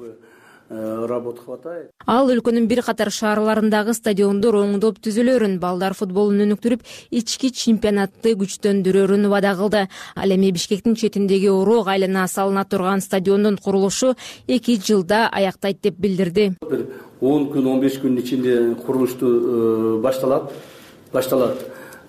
[1.08, 1.92] работ хватает.
[2.06, 6.82] Ал өлкөнүн бир катар шаарларындагы стадиондор оңдоп түзүлөрүн балдар футболун өнүктүрүп
[7.12, 9.84] ички чемпионатты күчтөндүрөрүн убада кылды
[10.16, 14.16] ал эми бишкектин четиндеги урок айлана салына турган стадиондун курулушу
[14.48, 16.54] эки жылда аяктайт деп билдирди.
[16.70, 16.88] Бир
[17.22, 20.52] он күн он беш күндүн ичинде курулушту э, башталат
[21.14, 21.62] башталат.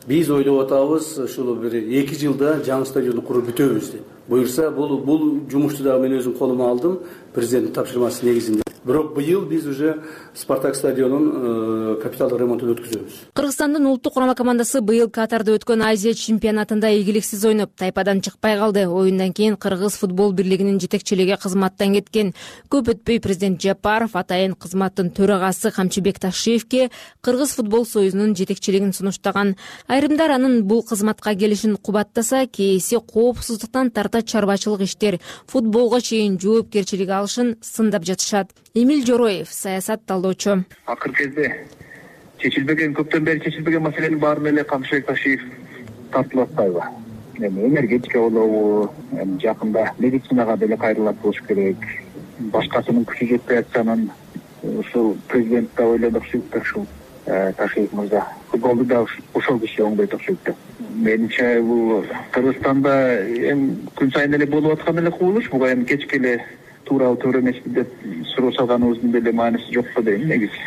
[0.07, 5.41] Биз ойлоп атабыз ушул бир эки жылда жаңы стадионду куруп бүтөбүз деп буюрса бул бул
[5.51, 7.01] жумушту дагы мен өзүм колума алдым
[7.35, 8.65] президенттин тапшырмасы негизинде.
[8.85, 10.03] Бирок быйыл биз уже
[10.35, 13.15] спартак стадионун э, капиталдык ремонтун өткүзөбүз.
[13.33, 18.85] Кыргызстандын улуттук курама командасы быйыл катарда өткөн азия чемпионатында ийгиликсиз ойноп тайпадан чыкпай калды.
[18.87, 22.35] Оюндан кийин кыргыз футбол бирлигинин жетекчилиги кызматтан кеткен.
[22.69, 26.91] Көп өтпөй президент жапаров атайын кызматтын төрагасы камчыбек ташиевке
[27.23, 29.57] кыргыз футбол союзунун жетекчилигин сунуштаган.
[29.89, 33.91] Айрымдар анын бул кызматка келишин кубаттаса кээси коопсуздуктан
[34.23, 38.51] чарбачылык иштер футболго чейин жоопкерчилик алышын сындап жатышат.
[38.75, 40.65] Эмил жороев саясат талдоочу.
[40.87, 41.67] Акыркы кезде
[42.39, 45.41] чечилбеген көптөн бери чечилбеген маселенин баарына эле камчыбек ташиев
[46.13, 46.83] тартылып атпайбы
[47.39, 51.77] эми энергетика болобу эми жакында медицинага деле кайрылат болуш керек.
[52.39, 54.11] Башкасынын күчү жетпей атса анан
[54.63, 56.87] ушул президент да ойлойт окшойт да ушул
[57.27, 60.55] э, ташиев мырза футболду да ошол киши оңдойт окшойт да.
[60.95, 62.93] Менимче бул кыргызстанда
[63.51, 66.45] эми күн сайын эле болуп аткан эле кубулуш буга эми кечке эле
[66.85, 67.89] туурабы туура эмеспи деп
[68.35, 70.61] суроо салганыбыздын деле мааниси жок го дейм негизи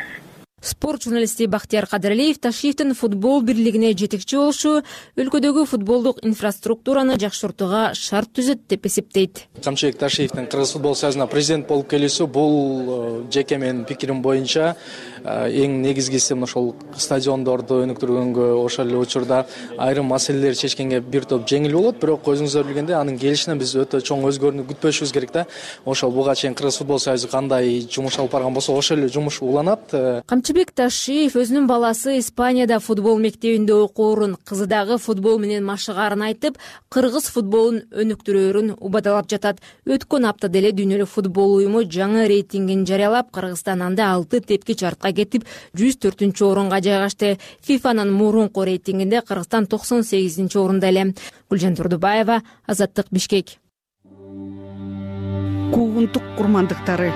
[0.62, 4.82] спорт журналисти бактияр кадыралиев ташиевдин футбол бирлигине жетекчи болушу
[5.16, 9.44] өлкөдөгү футболдук инфраструктураны жакшыртууга шарт түзөт деп эсептейт.
[9.64, 12.56] Камчыбек ташиевдин кыргыз футбол союзуна президент болуп келүүсү бул
[12.90, 14.76] э, жеке менин пикирим боюнча
[15.24, 19.46] э, эң негизгиси мына ошол стадиондорду өнүктүргөнгө ошол эле учурда
[19.78, 22.02] айрым маселелерди чечкенге бир топ жеңил болот.
[22.02, 25.46] Бирок өзүңүздөр билгендей анын келишинен биз өтө чоң өзгөрүүнү күтпөшүбүз керек да.
[25.86, 29.94] Ошол буга чейин кыргыз футбол союзу кандай жумуш алып барган болсо ошол эле жумуш уланат
[30.48, 36.56] камчыбек ташиев өзүнүн баласы испанияда футбол мектебинде окуорун кызы дагы футбол менен машыгаарын айтып
[36.88, 39.60] кыргыз футболун өнүктүрөөрүн убадалап жатат.
[39.84, 45.44] Өткөн аптада эле дүйнөлүк футбол уюму жаңы рейтингин жарыялап кыргызстан анда алты тепкич артка кетип
[45.76, 47.40] жүз төртүнчү орунга жайгашты.
[47.68, 51.14] Фифанын мурунку рейтингинде кыргызстан токсон сегизинчи орунда эле.
[51.50, 53.58] Гүлжан турдубаева азаттык бишкек.
[55.74, 57.12] Куугунтук курмандыктары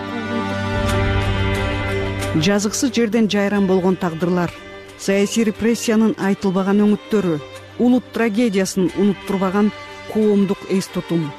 [2.36, 4.52] жазыксыз жерден жайран болгон тагдырлар.
[4.98, 7.40] Саясий репрессиянын айтылбаган өңүттөрү
[7.80, 9.72] улут трагедиясын унуттурбаган
[10.14, 11.32] коомдук эс тутум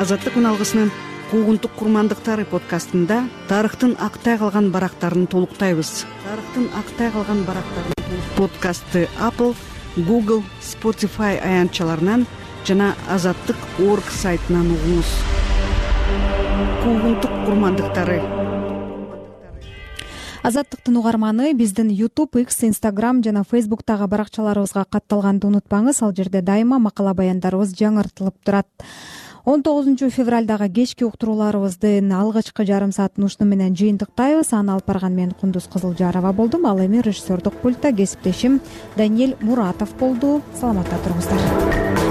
[0.00, 0.92] азаттык үналгысынын
[1.30, 6.06] куугунтук курмандыктары подкастында тарыхтын актай калган барактарын толуктайбыз.
[6.24, 7.92] Тарыхтын актай калган барактарын
[8.38, 9.54] подкастты apple
[9.96, 12.26] google spotify аянтчаларынан
[12.64, 13.56] жана азаттык
[13.90, 15.12] орг сайтынан угуңуз
[16.82, 18.20] куугунтук курмандыктары
[20.42, 26.02] азаттыктын угарманы биздин youtube x instagram жана facebooктагы баракчаларыбызга катталганды унутпаңыз.
[26.02, 28.66] Ал жерде дайыма макала баяндарыбыз жаңыртылып турат.
[29.44, 34.52] Он тогузунчу февралдагы кечки уктурууларыбыздын алгачкы жарым саатын ушуну менен жыйынтыктайбыз.
[34.52, 36.66] Аны алып барган мен кундуз кызылжарова болдум.
[36.66, 38.60] Ал эми режиссердук пультта кесиптешим
[38.96, 40.40] даниэль муратов болду.
[40.60, 42.09] Саламатта туруңуздар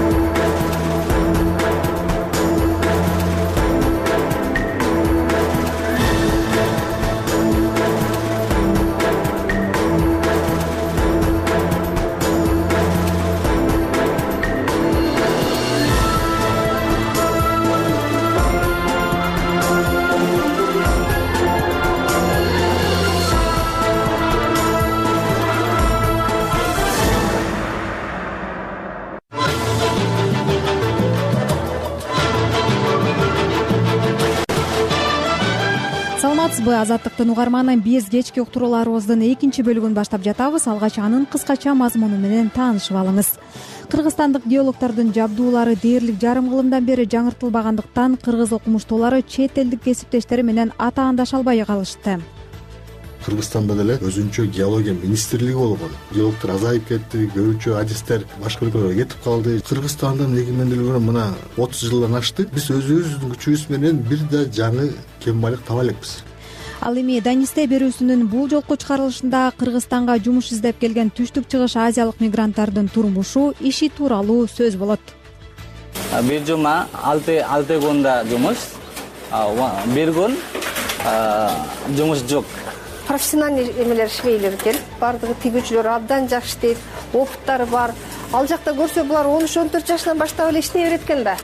[36.68, 40.66] азаттыктын угарманы биз кечки уктурууларыбыздын экинчи бөлүгүн баштап жатабыз.
[40.68, 43.28] Алгач анын кыскача мазмуну менен таанышып алыңыз.
[43.90, 51.38] Кыргызстандык геологдордун жабдуулары дээрлик жарым кылымдан бери жаңыртылбагандыктан кыргыз окумуштуулары чет элдик кесиптештери менен атаандаша
[51.38, 52.20] албай калышты.
[53.24, 59.60] Кыргызстанда деле өзүнчө геология министрлиги болгон геологдор азайып кетти көбүнчө адистер башка өлкөлөргө кетип калды.
[59.68, 62.48] Кыргызстандын эгемендүүлүгүнө мына отуз жылдан ашты.
[62.54, 66.20] Биз өзүбүздүн күчүбүз менен бир да жаңы кен байлык таба элекпиз
[66.80, 72.88] ал эми данисте берүүсүнүн бул жолку чыгарылышында кыргызстанга жумуш издеп келген түштүк чыгыш азиялык мигранттардын
[72.88, 75.00] турмушу иши тууралуу сөз болот.
[76.28, 78.64] Бир жума алты алты күндө жумуш
[79.94, 80.38] бир күн
[81.96, 82.46] жумуш жок.
[83.06, 86.78] Профессиональный эмелер иштебейлер экен баардыгы тигүүчүлөр абдан жакшы иштейт
[87.12, 87.94] опыттары бар.
[88.32, 91.36] Ал жакта көрсө булар он үч он төрт жашынан баштап эле иштей берет экен да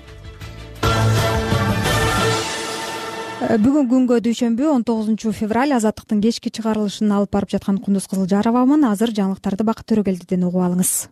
[3.37, 8.87] бүгүнкү күнгө дүйшөмбү он тогузунчу февраль азаттыктын кечки чыгарылышын алып барып жаткан кундуз кызылжаровамын.
[8.89, 11.11] Азыр жаңылыктарды бакыт төрөгелдиден угуп алыңыз.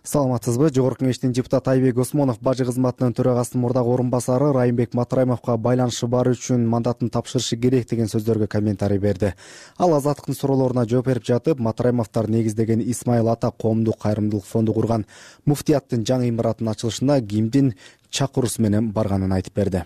[0.00, 0.70] Саламатсызбы?
[0.72, 6.32] Жогорку кеңештин депутаты айбек осмонов бажы кызматынын төрагасынын мурдагы орун басары райымбек матраимовго байланышы бар
[6.32, 9.34] үчүн мандатын тапшырышы керек деген сөздөргө комментарий берди.
[9.76, 15.04] Ал азаттыктын суроолоруна жооп берип жатып матраимовдор негиздеген исмайыл ата коомдук кайрымдуулук фонду курган
[15.44, 17.74] муфтияттын жаңы имаратынын ачылышына кимдин
[18.08, 19.84] чакыруусу менен барганын айтып берди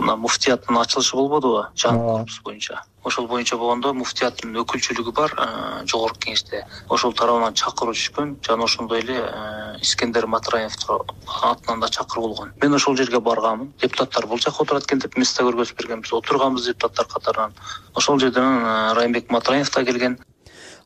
[0.00, 2.80] мына муфтияттын ачылышы болбодубу жаңы корпус боюнча.
[3.04, 5.46] Ошол боюнча болгондо муфтияттын өкүлчүлүгү бар э,
[5.88, 6.64] жогорку кеңеште.
[6.88, 10.76] Ошол тарабынан чакыруу түшкөн жана ошондой эле э, искендер матраев
[11.42, 12.52] атынан да чакыруу болгон.
[12.62, 16.12] Мен ошол жерге барганмын депутаттар бул жака отурат экен деп место көргөзүп бергенбиз.
[16.12, 17.54] Отурганбыз депутаттар катарынан.
[17.94, 20.18] Ошол жерден э, райымбек матраев да келген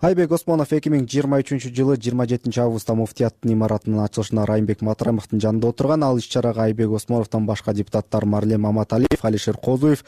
[0.04, 5.40] айбек осмонов эки миң жыйырма үчүнчү жылы жыйырма жетинчи августта муфтияттын имаратынын ачылышына райымбек матраимовдун
[5.40, 10.04] жанында отурган ал иш чарага айбек осмоновдон башка депутаттар марлен маматалиев алишер козуев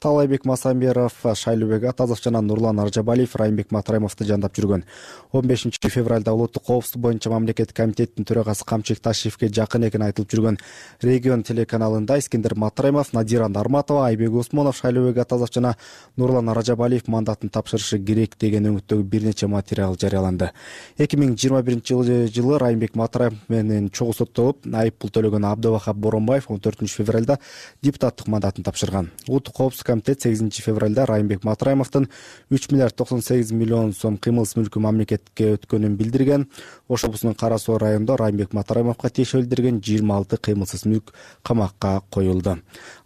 [0.00, 4.84] таалайбек масамберов шайлообек атазов жана нурлан аржабалиев райымбек матраимовду жандап жүргөн.
[5.32, 10.58] Он бешинчи февралда улуттук коопсуздук боюнча мамлекеттик комитеттин төрагасы камчек ташиевке жакын экени айтылып жүргөн.
[11.02, 15.76] Регион телеканалында искендер матраимов надира нарматова айбек осмонов шайлообек атазов жана
[16.16, 20.50] нурлан аражабалиев мандатын тапшырышы керек деген өңүттөгү бир нече материал жарыяланды.
[20.96, 21.92] Эки миң жыйырма биринчи
[22.32, 27.38] жылы райымбек матраимов менен чогуу соттолуп айып пул төлөгөн абдыбахап боронбаев он төртүнчү февралда
[27.82, 29.10] депутаттык мандатын тапшырган.
[29.28, 32.06] Улуттук коопсуздук комитет сегизинчи февралда райымбек матраимовдун
[32.50, 36.46] үч миллиард токсон сегиз миллион сом кыймылсыз мүлкү мамлекетке өткөнүн билдирген.
[36.86, 41.10] Ош облусунун кара суу районунда райымбек матраимовго тиешелүү билдирген жыйырма алты кыймылсыз мүлк
[41.42, 42.60] камакка коюлду.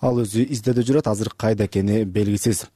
[0.04, 2.66] Ал өзү издөөдө жүрөт азыр кайда экени белгисиз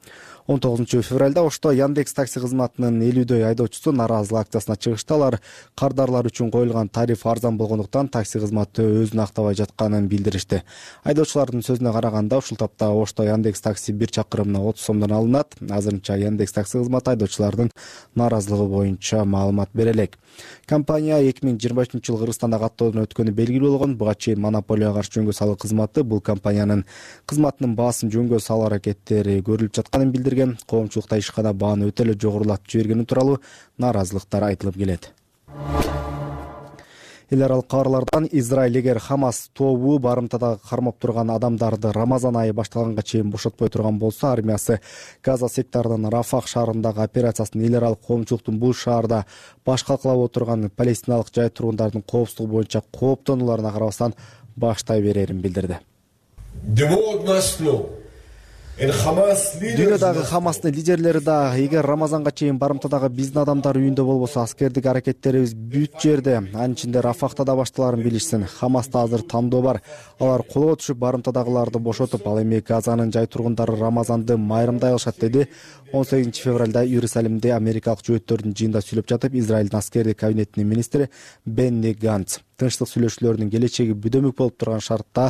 [0.49, 5.35] он тогузунчу февралда ошто яндекс такси кызматынын элүүдөй айдоочусу нааразылык акциясына чыгышты алар
[5.77, 10.63] кардарлар үчүн коюлган тариф арзан болгондуктан такси кызматы өзүн актабай жатканын билдиришти.
[11.05, 15.53] Айдоочулардын сөзүнө караганда ушул тапта ошто яндекс такси бир чакырымына отуз сомдон алынат.
[15.69, 17.69] Азырынча яндекс такси кызматы айдоочулардын
[18.15, 20.17] нааразылыгы боюнча маалымат бере элек.
[20.65, 25.19] Компания эки миң жыйырма үчүнчү жылы кыргызстанда каттоодон өткөнү белгилүү болгон буга чейин монополияга каршы
[25.19, 26.03] жөнгө салуу кызматы.
[26.03, 26.85] Бул компаниянын
[27.27, 33.05] кызматынын баасын жөнгө салуу аракеттери көрүлүп жатканын билдирген коомчулукта ишкана бааны өтө эле жогорулатып жибергени
[33.05, 33.39] тууралуу
[33.77, 35.11] нааразылыктар айтылып келет.
[37.29, 43.29] Эл аралык кабарлардан израиль эгер хамас тобу барымтада кармап турган адамдарды рамазан айы башталганга чейин
[43.29, 44.79] бошотпой турган болсо армиясы
[45.23, 49.25] газа секторунун рафах шаарындагы операциясын эл аралык коомчулуктун бул шаарда
[49.65, 54.15] баш калкалап отурган палестиналык жай тургундардын коопсуздугу боюнча кооптонууларына карабастан
[54.55, 55.77] баштай берерин билдирди
[58.79, 65.99] дүйнөдөгү хамастын лидерлери да эгер рамазанга чейин барымтадагы биздин адамдар үйүндө болбосо аскердик аракеттерибиз бүт
[65.99, 68.47] жерде анын ичинде рафахта да башталарын билишсин.
[68.47, 69.81] Хамаста азыр тандоо бар.
[70.19, 75.49] Алар колго түшүп барымтадагыларды бошотуп ал эми газанын жай тургундары рамазанды майрамдай алышат деди.
[75.91, 81.09] Он сегизинчи февралда иерусалимде америкалык жөөттөрдүн жыйынында сүйлөп жатып израилдин аскердик кабинетинин министри
[81.45, 85.29] бенни ганц тынчтык сүйлөшүүлөрдүн келечеги бүдөмүк болуп турган шартта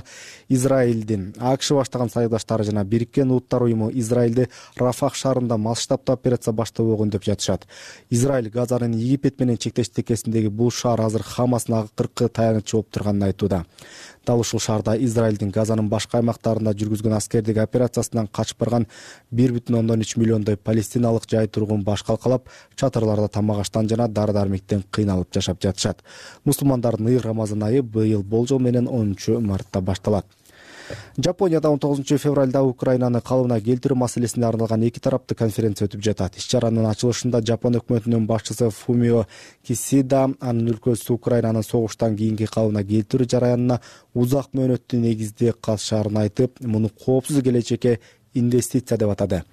[0.50, 7.24] израилдин акш баштаган союздаштары жана бириккен улуттар уюму израилди рафах шаарында масштабдуу операция баштабогон деп
[7.24, 7.68] жатышат.
[8.10, 13.66] Израиль газанын египет менен чектеш текесиндеги бул шаар азыр хамастын акыркы таянычы болуп турганын айтууда
[14.30, 18.86] дал ушул шаарда израилдин газанын башка аймактарында жүргүзгөн аскердик операциясынан качып барган
[19.32, 24.36] бир бүтүн ондон үч миллиондой палестиналык жай тургун баш калкалап чатырларда тамак аштан жана дары
[24.38, 26.04] дармектен кыйналып жашап жатышат.
[26.46, 30.26] Мусулмандардын рамазан айы быйыл болжол менен онунчу мартта башталат
[31.18, 36.38] жапонияда он тогузунчу февралда украинаны калыбына келтирүү маселесине арналган эки тараптуу конференция өтүп жатат.
[36.38, 39.26] Иш чаранын ачылышында жапон өкмөтүнүн башчысы фумио
[39.64, 43.82] кисида анын өлкөсү украинанын согуштан кийинки калыбына келтирүү жараянына
[44.14, 48.00] узак мөөнөттүү негизде катышаарын айтып муну коопсуз келечекке
[48.34, 49.44] инвестиция деп атады.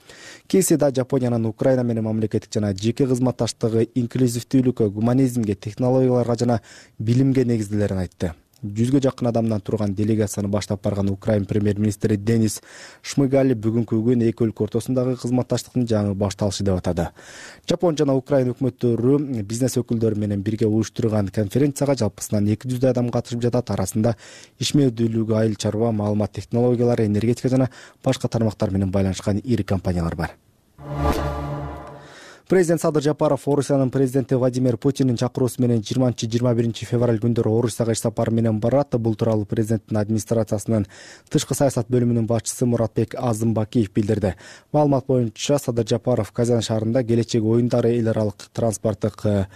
[0.47, 6.61] Кисида жапониянын украина менен мамлекеттик жана жеке кызматташтыгы инклюзивдүүлүккө гуманизмге технологияларга жана
[6.99, 8.35] билимге негизделерин айтты
[8.65, 12.61] жүзгө жакын адамдан турган делегацияны баштап барган украин премьер министри денис
[13.03, 17.11] шмыгали бүгүнкү күн эки өлкө ортосундагы кызматташтыктын жаңы башталышы деп атады.
[17.69, 23.45] Жапон жана украин өкмөттөрү бизнес өкүлдөрү менен бирге уюштурган конференцияга жалпысынан эки жүздөй адам катышып
[23.45, 23.71] жатат.
[23.77, 24.17] Арасында
[24.61, 27.71] ишмердүүлүгү айыл чарба маалымат технологиялары энергетика жана
[28.05, 30.37] башка тармактар менен байланышкан ири компаниялар бар
[32.49, 37.93] президент садыр жапаров орусиянын президенти владимир путиндин чакыруусу менен жыйырманчы жыйырма биринчи февраль күндөрү орусияга
[37.93, 38.95] иш сапары менен барат.
[38.95, 40.87] Бул тууралуу президенттин администрациясынын
[41.29, 44.37] тышкы саясат бөлүмүнүн башчысы муратбек азымбакиев билдирди.
[44.73, 49.47] Маалымат боюнча садыр жапаров казан шаарында келечек оюндары эл аралык транспорттук э,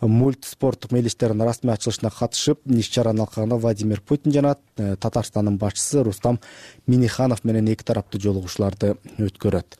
[0.00, 6.02] мульт спорттук мелиштердин расмий ачылышына катышып иш чараны алкагында владимир путин жана э, татарстандын башчысы
[6.02, 6.40] рустам
[6.86, 9.78] миниханов менен эки тараптуу жолугушууларды өткөрөт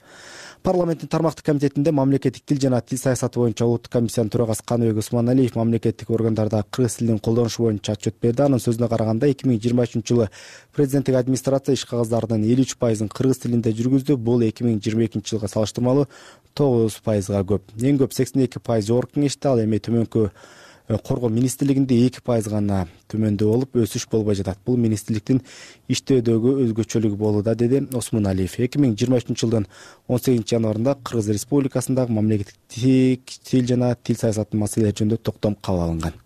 [0.67, 6.11] парламенттин тармактык комитетинде мамлекеттик тил жана тил саясаты боюнча улуттук комиссиянын төрагасы каныбек усманалиев мамлекеттик
[6.11, 8.43] органдарда кыргыз тилин колдонушу боюнча отчет берди.
[8.43, 10.29] Анын сөзүнө караганда эки миң жыйырма үчүнчү жылы
[10.75, 15.37] президенттик администрация иш кагаздарынын элүү үч пайызын кыргыз тилинде жүргүздү бул эки миң жыйырма экинчи
[15.37, 16.09] жылга салыштырмалуу
[16.59, 17.71] тогуз пайызга көп.
[17.79, 20.33] Эң көп сексен эки пайыз жогорку кеңеште ал эми төмөнкү
[20.89, 24.59] коргоо министрлигинде эки пайыз гана төмөндөө болуп өсүш болбой жатат.
[24.67, 25.43] Бул министрликтин
[25.89, 29.67] иштөөдөгү өзгөчөлүгү болууда деди осмоналиев эки миң жыйырма үчүнчү жылдын
[30.09, 36.26] он сегизинчи январында кыргыз республикасындагы мамлекеттик тил жана тил саясаты маселелери жөнүндө токтом кабыл алынган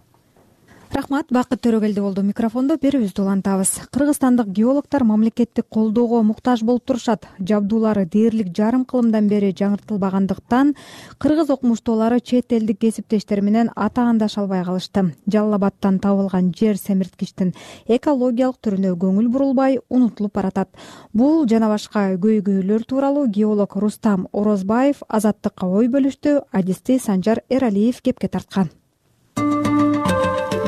[0.94, 7.28] рахмат бакыт төрөгелди болду микрофондо берүүбүздү улантабыз кыргызстандык геологдор мамлекеттик колдоого муктаж болуп турушат.
[7.38, 10.74] Жабдуулары дээрлик жарым кылымдан бери жаңыртылбагандыктан
[11.18, 15.14] кыргыз окумуштуулары чет элдик кесиптештери менен атаандаша албай калышты.
[15.30, 17.54] Жалал абадтан табылган жер семирткичтин
[17.86, 20.74] экологиялык түрүнө көңүл бурулбай унутулуп баратат.
[21.12, 28.28] Бул жана башка көйгөйлөр тууралуу геолог рустам орозбаев азаттыкка ой бөлүштү адисти санжар эралиев кепке
[28.28, 28.70] тарткан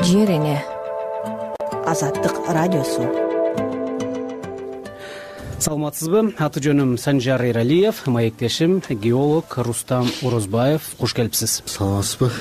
[0.03, 0.61] жер эне.
[1.87, 3.05] Азаттык радиосу.
[5.63, 12.31] Саламатсызбы аты жөнүм санжар эралиев маектешим геолог рустам орозбаев куш келипсиз саламатсызбы?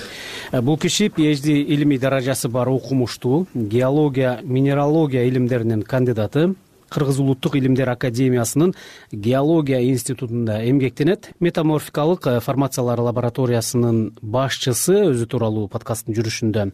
[0.50, 6.56] Э, бул киши phd илимий даражасы бар окумуштуу геология минералогия илимдеринин кандидаты
[6.93, 8.74] кыргыз улуттук илимдер академиясынын
[9.12, 11.30] геология институтунда эмгектенет.
[11.40, 16.68] Метаморфикалык э, формациялар лабораториясынын башчысы өзү тууралуу подкасттын жүрүшүндө.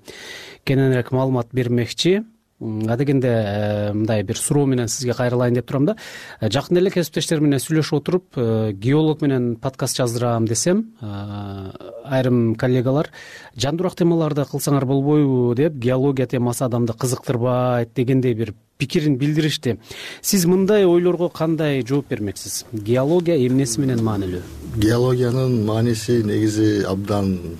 [0.64, 2.20] Кененирээк маалымат бермекчи.
[2.58, 5.96] Адегенде э, мындай бир суроо менен сизге кайрылайын деп турам да.
[6.40, 8.40] Э, жакында эле кесиптештерим менен сүйлөшүп отуруп
[8.74, 13.12] геолог менен подкаст жаздырам десем айрым коллегалар
[13.54, 19.76] жандуураак темаларды кылсаңар болбойбу деп геология темасы адамды кызыктырбайт дегендей бир пикирин билдиришти.
[20.22, 22.64] Сиз мындай ойлорго кандай жооп бермексиз?
[22.72, 24.42] Геология эмнеси менен маанилүү?
[24.78, 27.58] Геологиянын мааниси негизи абдан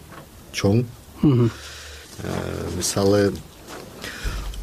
[0.52, 0.84] чоң.
[1.22, 2.30] Э,
[2.76, 3.32] мисалы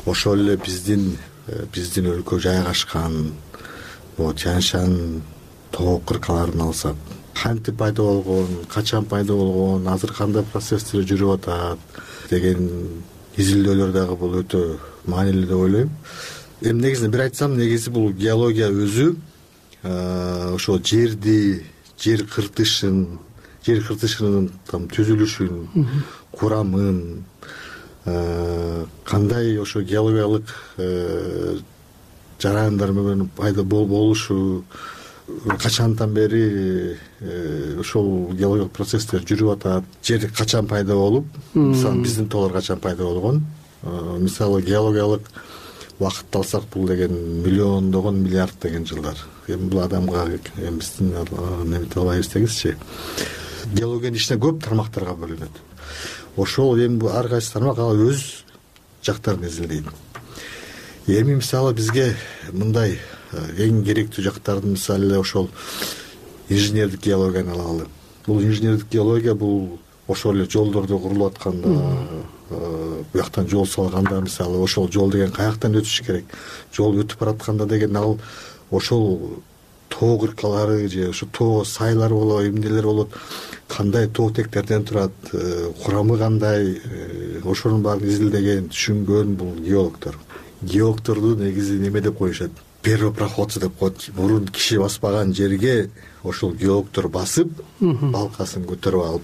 [0.05, 3.33] ошол эле биздин э, биздин өлкө жайгашкан
[4.17, 5.21] могу тянь шань
[5.71, 6.95] тоо кыркаларын алсак
[7.33, 11.79] кантип пайда болгон качан пайда болгон азыр кандай процесстер жүрүп атат
[12.29, 12.69] деген
[13.37, 14.61] изилдөөлөр дагы бул өтө
[15.07, 15.91] маанилүү деп ойлойм
[16.65, 19.15] эми негизинен бир айтсам негизи бул геология өзү
[19.83, 21.63] ошол жерди
[22.01, 23.19] жер кыртышын
[23.65, 25.67] жер кыртышынын там түзүлүшүн
[26.31, 27.23] курамын
[29.05, 30.51] кандай ошо геологиялык
[32.41, 34.63] жараяндар менен пайда болушу
[35.57, 36.97] качантан бери
[37.79, 39.83] ушул геологиялык процесстер жүрүп атат.
[40.03, 41.25] Жер качан пайда болуп?
[41.53, 43.43] Мисалы биздин тоолор качан пайда болгон?
[44.19, 45.21] Мисалы геологиялык
[45.99, 49.17] убакытты алсак бул деген миллиондогон миллиарддеген жылдар.
[49.47, 50.25] Эми бул адамга
[50.57, 51.13] эми биздин
[51.63, 52.75] неметип албай берсеңизчи
[53.73, 55.61] геологиянын ичинде көп тармактарга бөлүнөт.
[56.37, 58.43] Ошол эми ар кайсы тармак ал өз
[59.03, 59.85] жактарын изилдейт.
[61.07, 62.15] Эми мисалы бизге
[62.51, 62.99] мындай
[63.33, 65.49] эң керектүү жактарын мисалы эле ошол
[66.49, 67.87] инженердик геологияны алалы
[68.25, 71.81] бул инженердик геология бул ошол эле жолдорду курулуп атканда
[72.49, 76.25] буяктан жол салганда мисалы ошол жол деген каяктан өтүш керек.
[76.73, 78.19] Жол өтүп баратканда деген ал
[78.71, 79.41] ошол
[79.89, 83.09] тоо кыркалары же ушу тоо сайлар болобу эмнелер болот
[83.67, 90.17] кандай тоо тектерден турат э, курамы кандай э, ошонун баарын изилдеген түшүнгөн бул геологдор.
[90.61, 92.51] Геологторду негизи неме деп коюшат?
[92.81, 95.89] Первопроходцы деп коет мурун киши баспаган жерге
[96.23, 99.23] ошол геологдор басып балкасын көтөрүп алып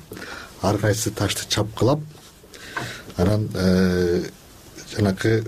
[0.61, 1.99] ар кайсы ташты чапкылап
[3.17, 4.23] анан э,
[4.95, 5.43] жанакы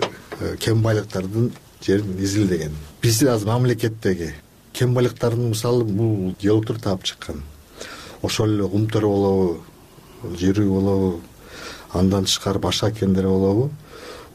[0.60, 1.52] кен байлыктардын
[1.82, 4.34] жерин изилдеген биздин азыр мамлекеттеги
[4.74, 7.42] кен байлыктарын мисалы бул геологдор таап чыккан.
[8.22, 9.60] Ошол эле кумтөр болобу
[10.40, 11.20] жирүү болобу
[11.92, 13.70] андан тышкары башка кендер болобу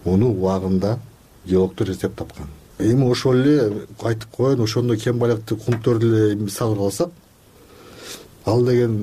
[0.06, 1.00] муну убагында
[1.46, 2.48] геологдор издеп тапкан.
[2.80, 7.12] Эми ошол эле айтып коеюн ошондой кен байлыкты кумтөрдү эле мисал кылып алсак
[8.50, 8.94] ал деген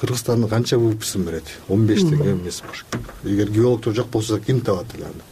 [0.00, 1.44] кыргызстандын канча ввпсин берет?
[1.68, 2.84] он беш теңге эмес болуш
[3.24, 5.24] эгер геологдор жок болсо ким табат эле аны.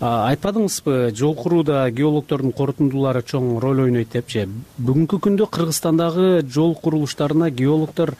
[0.00, 8.16] Айтпадыңызбы жол курууда геологдордун корутундулары чоң роль ойнойт депчи бүгүнкү күндө кыргызстандагы жол курулуштарына геологдор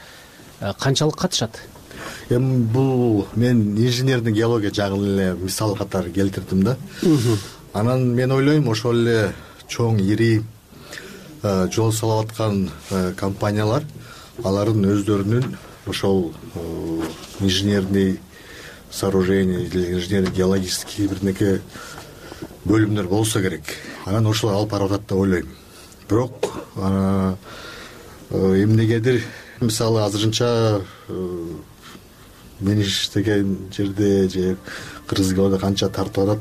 [0.61, 1.59] э, канчалык катышат?
[2.29, 6.77] Эми бул мен инженерный геология жагын эле мисал катары келтирдим да.
[7.73, 9.33] Анан мен ойлойм ошол эле
[9.67, 10.41] чоң ири
[11.43, 12.69] жол салып аткан
[13.17, 13.83] компаниялар
[14.43, 15.57] алардын өздөрүнүн
[15.87, 16.33] ошол
[17.39, 18.19] инженерный
[18.91, 21.61] сооружение или инженерно геологический бирдеке
[22.65, 23.75] бөлүмдөр болсо керек.
[24.05, 25.49] Анан ошолор алып барып атат деп ойлойм.
[26.09, 27.35] Бирок э,
[28.31, 29.21] эмнегедир
[29.59, 31.47] мисалы азырынча э,
[32.59, 34.57] мен иштеген жерде же
[35.07, 36.39] кыргыз геология канча тартып атат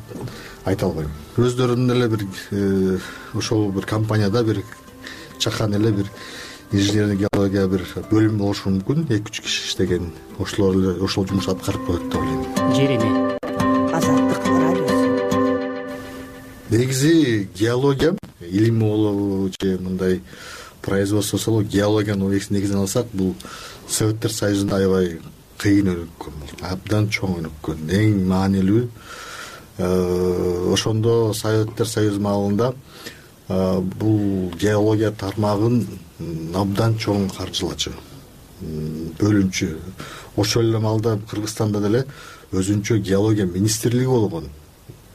[0.65, 1.11] айта албайм.
[1.37, 2.99] Өздөрүнүн эле бир э,
[3.35, 4.63] ошол бир компанияда бир
[5.39, 6.11] чакан эле бир
[6.73, 9.07] инженерный геология бир бөлүм болушу мүмкүн.
[9.11, 10.13] Эки үч киши иштеген.
[10.39, 12.75] Ошолор эле ошол жумушту аткарып коет деп ойлойм.
[12.75, 13.35] Жер эне
[13.95, 15.05] азаттык радиосу
[16.71, 20.21] негизи геология илими болобу же мындай
[20.83, 23.35] производствосу болобу геологиянын негизин алсак бул
[23.89, 25.21] советтер союзунда аябай
[25.59, 28.83] кыйын өнүккөн бул абдан чоң өнүккөн эң маанилүү
[29.79, 32.73] э, ошондо советтер союзу маалында
[33.49, 35.87] э, бул геология тармагын
[36.21, 37.93] абдан чоң каржылачу.
[39.19, 39.71] Бөлүнчү.
[40.37, 42.05] Ошол эле маалда кыргызстанда деле
[42.53, 44.49] өзүнчө геология министрлиги болгон.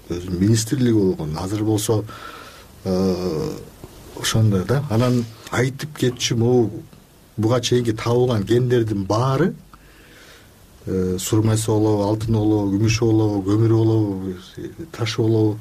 [0.10, 1.38] Өзүнүн министрлиги болгон.
[1.38, 2.04] Азыр болсо
[2.84, 3.50] э,
[4.20, 4.84] ошондой да.
[4.90, 6.84] Анан айтып кетчү могу
[7.38, 9.54] буга чейинки табылган кендердин баары
[10.86, 14.34] э, сурмайсы болобу алтыны болобу күмүшү болобу көмүрү болобу
[14.92, 15.58] ташы болобу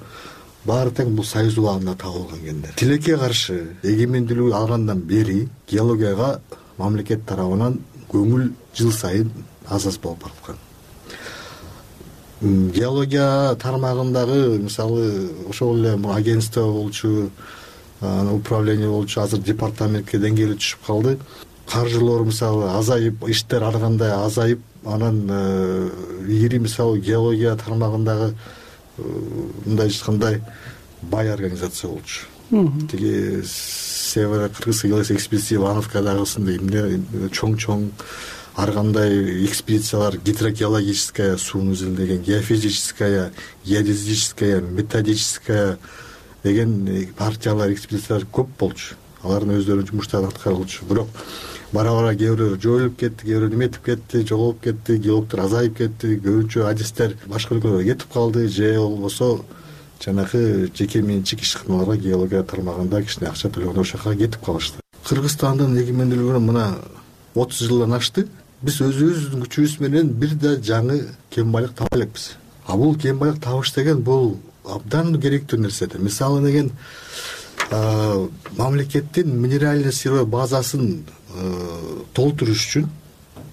[0.68, 5.40] баары тең бул союз убагында табылган кендер тилекке каршы эгемендүүлүгү алгандан бери
[5.70, 6.40] геологияга
[6.78, 7.80] мамлекет тарабынан
[8.12, 9.30] көңүл жыл сайын
[9.68, 10.64] аз аз болуп бараткан
[12.40, 17.30] геология тармагындагы мисалы ошол эле агентство болчу
[18.00, 21.18] управление болчу азыр департаментке деңгээли түшүп калды.
[21.68, 25.90] Каржылоо мисалы азайып иштер ар кандай азайып анан э,
[26.28, 28.34] ири мисалы геология тармагындагы
[28.98, 30.40] мындай айткандай
[31.02, 32.26] бай организация болчу.
[32.90, 37.90] Тиги северо кыргызский геологический экспедиция ивановкадагысындай эмне чоң чоң
[38.56, 43.32] ар кандай экспедициялар гидрогеологическая сууну изилдеген геофизическая
[43.64, 45.78] геодезическая методическая
[46.42, 46.88] деген
[47.18, 51.08] партиялар экспедициялар көп болчу алардын өздөрүнүн жумуштары аткарылчу бирок
[51.72, 56.16] бара бара кээ бирөө жоюлуп кетти кээ бирөө эметип кетти жоголуп кетти геологдор азайып кетти
[56.24, 58.48] көбүнчө адистер башка өлкөлөргө кетип калды.
[58.48, 59.44] Же болбосо
[60.00, 64.80] жанагы жеке менчик ишканаларга геология тармагында кичине акча төлөгөндө ошол жака кетип калышты.
[65.08, 66.66] Кыргызстандын эгемендүүлүгүнө мына
[67.34, 68.28] отуз жылдан ашты.
[68.62, 72.32] Биз өзүбүздүн күчүбүз менен бир да жаңы кен байлык таба элекпиз
[72.68, 74.36] а бул кен байлык табыш деген бул
[74.68, 76.70] абдан керектүү нерсе да мисалы деген
[77.70, 81.04] мамлекеттин минеральный сырьевой базасын
[82.14, 82.88] толтуруш үчүн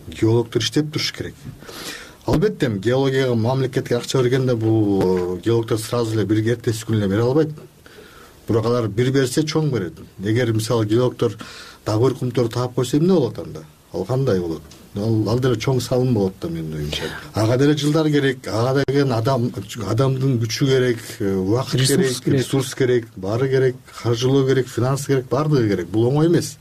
[0.07, 1.35] геологдор иштеп туруш керек.
[2.25, 7.21] Албетте эми геологияга мамлекетке акча бергенде бул геологдор сразу эле бир эртеси күнү эле бере
[7.21, 7.49] албайт.
[8.47, 9.99] Бирок алар бир берсе чоң берет.
[10.23, 11.35] Эгер мисалы геологдор
[11.85, 13.65] дагы бир кумтөрдү таап койсо эмне болот анда?
[13.93, 14.61] Ал кандай болот
[14.95, 17.09] ал деле чоң салым болот да менин оюмча.
[17.33, 19.49] Ага деле жылдар керек ага деген адам
[19.89, 23.07] адамдын күчү керек убакыт керек ресурс керек.
[23.15, 25.89] баары керек каржылоо керек финансы керек баардыгы керек.
[25.89, 26.57] Бул оңой эмес.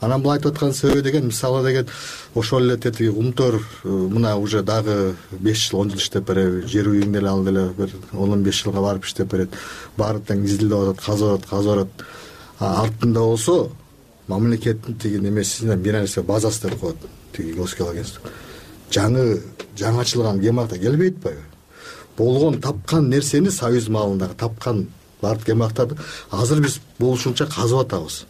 [0.00, 1.88] Анан бул айтып аткан себеби деген мисалы деген
[2.34, 3.54] ошол эле тетиги кумтөр
[3.84, 7.70] э, мына уже дагы беш жыл он жыл иштеп береби жер үйүң деле ал деле
[7.78, 9.50] бир он он беш жылга барып иштеп берет.
[9.96, 12.06] Баары тең изилдеп атат казып атат казып атат
[12.60, 13.70] артында болсо
[14.28, 16.96] мамлекеттин тиги немесине бир нерсе базасы деп коет
[17.36, 18.04] тиги госгеология
[18.94, 19.40] жаңы
[19.76, 21.42] жаңы ачылган гемакта келбей атпайбы
[22.16, 24.86] болгон тапкан нерсени союз маалындагы тапкан
[25.22, 25.96] баардык гемактарды
[26.30, 28.24] азыр биз болушунча казып атабыз.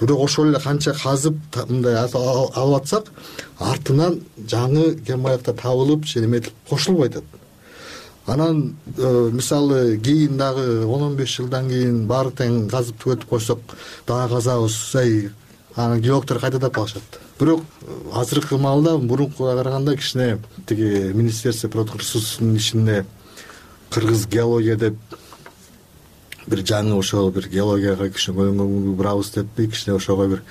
[0.00, 1.36] Бирок ошол эле канча казып
[1.68, 3.12] мындай алып атсак
[3.58, 7.24] артынан жаңы гемаяктар табылып же эметип кошулбай атат.
[8.26, 13.60] Анан э, мисалы кийин дагы он он беш жылдан кийин баары тең казып түгөтүп койсок
[14.06, 14.96] дагы казабыз
[15.76, 22.02] анан геологдор кайда деп калышат бирок э, азыркы маалда мурункуга караганда кичине тиги министерство природных
[22.02, 23.06] ичинде
[23.88, 24.94] кыргыз геология деп
[26.46, 30.42] бир жаңы ошол бир геологияга кичине көңүл бурабыз деппи кичине ошого бир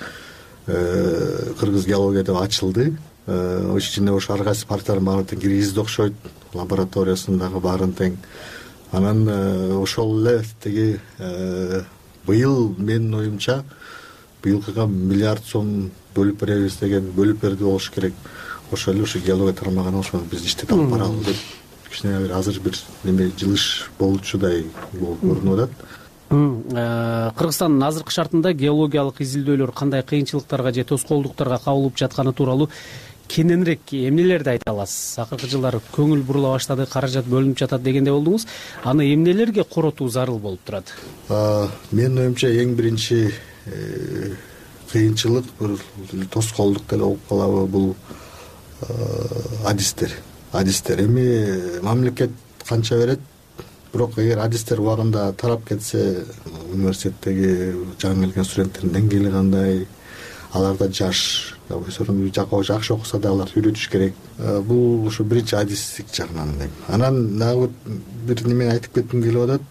[0.66, 2.96] э, кыргыз геология деп ачылды.
[3.26, 6.14] Э, ичинде ошо ар кайсы парктардын баарын тең киргизди окшойт.
[6.54, 8.16] Лабораториясын дагы баарын тең.
[8.90, 9.28] Анан
[9.78, 10.98] ошол эле тиги
[12.26, 13.62] быйыл менин оюмча
[14.42, 18.14] быйылкыга миллиард сом бөлүп беребиз деген бөлүп берди болуш керек.
[18.72, 21.36] Ошол эле ушу геология тармагына ошону биз иштетип алып баралы деп.
[21.90, 25.70] Кичине бир азыр бир неме жылыш болчудай болуп көрүнүп атат.
[26.30, 32.68] Э, кыргызстандын азыркы шартында геологиялык изилдөөлөр кандай кыйынчылыктарга же тоскоолдуктарга кабылып жатканы тууралуу
[33.26, 35.18] кененирээк эмнелерди айта аласыз?
[35.24, 38.46] Акыркы жылдары көңүл бурула баштады каражат бөлүнүп жатат дегендей болдуңуз.
[38.84, 40.94] Аны эмнелерге коротуу зарыл болуп турат?
[41.90, 43.32] Менин оюмча эң биринчи
[44.92, 47.96] кыйынчылык бир тоскоолдук деле болуп калабы бул
[48.82, 48.94] э,
[49.66, 50.10] адистер.
[50.52, 52.30] Адистер эми мамлекет
[52.66, 53.20] канча берет?
[53.92, 56.24] Бирок эгер адистер убагында тарап кетсе
[56.72, 59.86] университеттеги жаңы келген студенттердин деңгээли кандай?
[60.52, 64.14] Алар да жаш жакшы окуса да аларды үйрөтүш керек.
[64.38, 67.70] Э, бул ушу биринчи адистик жагынан эле анан дагы
[68.26, 69.62] бир немени айтып кетким келип атат.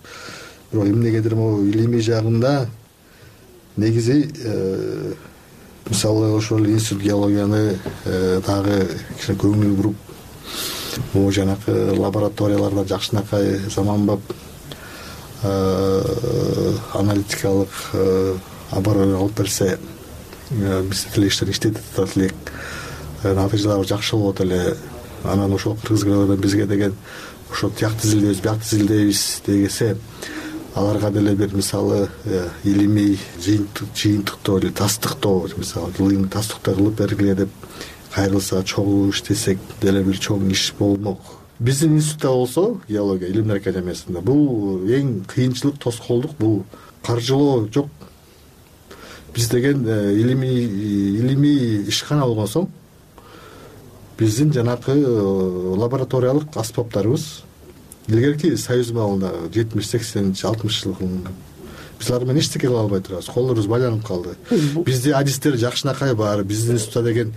[0.72, 2.70] Бирок эмнегедир могу илимий жагында
[3.80, 5.14] негизи э,
[5.90, 8.88] мисалы ошол институт геологияны э, дагы
[9.20, 9.96] кичине көңүл буруп
[11.14, 14.22] могу жанакы лабораторияларда жакшынакай заманбап
[15.44, 16.04] э,
[16.94, 17.70] аналитикалык
[18.72, 19.78] оборудование алып берсе
[20.52, 22.54] биз деле иштерин иштетип атат элек
[23.24, 24.78] натыйжалары жакшы болот эле.
[25.24, 26.96] Анан ошол кыргыз геологиядан бизге деген
[27.52, 29.98] ошо тиякты изилдейбиз биякты изилдейбиз десе
[30.80, 37.50] аларга деле бир мисалы э, илимий жыйынтыктоо или тастыктоо мисалы жылыйын тастыктоо кылып бергиле деп
[38.14, 41.20] кайрылса чогуу иштесек деле бир чоң иш болмок.
[41.60, 46.64] Биздин институтта болсо геология илимдер академиясында бул эң кыйынчылык тоскоолдук бул
[47.04, 47.90] каржылоо жок.
[49.36, 50.64] Биз деген э, илимий
[51.20, 52.70] илимий ишкана болгон соң
[54.18, 57.44] биздин жанакы э, лабораториялык аспаптарыбыз
[58.10, 61.38] илгерки союз маалында жетимиш сексенинчи алтымыш жылы кылынган
[62.00, 64.36] биз алар менен эчтеке кыла албай турабыз колдорубуз байланып калды.
[64.86, 67.34] Бизде адистер жакшынакай бар биздин институтта деген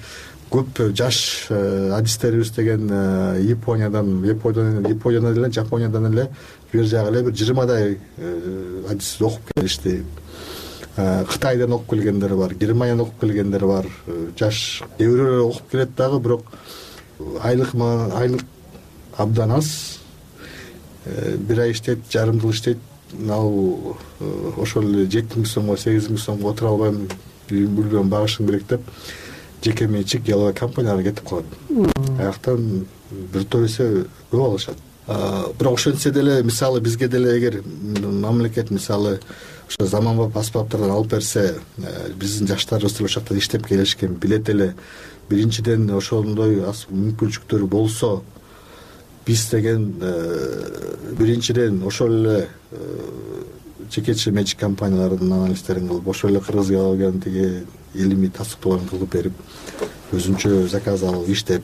[0.53, 6.29] көп жаш э, адистерибиз деген э, япониядан япониядан эле жапониядан эле
[6.73, 10.03] бери жагы эле бир жыйырмадай э, адис окуп келишти.
[10.95, 13.87] Кытайдан окуп келгендер бар германиядан окуп келгендер бар
[14.39, 16.45] жаш кээ бирөөлөр окуп келет дагы бирок
[17.43, 18.45] айлык айлык
[19.17, 19.99] абдан аз.
[19.99, 20.02] Э,
[21.05, 22.79] бир ай иштейт жарым жыл иштейт.
[23.29, 27.03] Ал э, ошол эле жети миң сомго сегиз миң сомго отура албайм
[27.51, 28.87] үй бүлөм багышым керек деп
[29.63, 31.45] жеке менчик геология компанияларга кетип калат.
[32.19, 34.77] Аяктан бир топ эсе көп алышат.
[35.59, 39.21] Бирок ошентсе деле мисалы бизге деле эгер мамлекет мисалы
[39.69, 44.75] ошо заманбап аспаптардан алып берсе э, биздин жаштарыбыз деле ошол жакта иштеп келишкен билет эле.
[45.29, 48.23] Биринчиден ошондой мүмкүнчүлүктөр болсо
[49.27, 52.99] биз деген э, биринчиден ошол эле э,
[53.91, 57.65] жекече менчик компаниялардын анализдерин кылып ошол эле кыргыз геологиянын тиги
[57.95, 59.33] илимий тастыктоолорун кылып берип
[60.13, 61.63] өзүнчө заказ алып иштеп.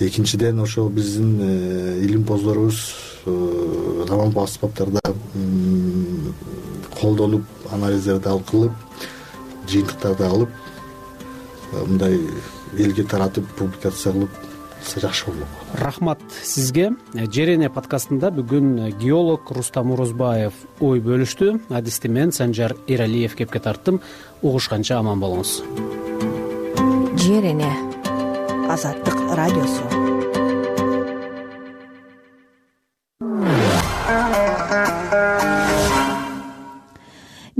[0.00, 2.80] Экинчиден ошол биздин э, илимпоздорубуз
[3.24, 5.00] заманбап аспаптарда
[7.00, 8.72] колдонуп анализдерди алып кылып
[9.68, 10.48] жыйынтыктарды алып
[11.86, 12.18] мындай
[12.78, 14.39] элге таратып публикация кылып
[14.96, 16.90] жакшы болмок рахмат сизге.
[17.14, 21.60] Жерене подкастында бүгүн геолог рустам орозбаев ой бөлүштү.
[21.70, 24.00] Адисти мен санжар эралиев кепке тарттым.
[24.42, 25.60] Угушканча аман болуңуз.
[27.20, 27.72] Жерене
[28.70, 30.09] азаттык радиосу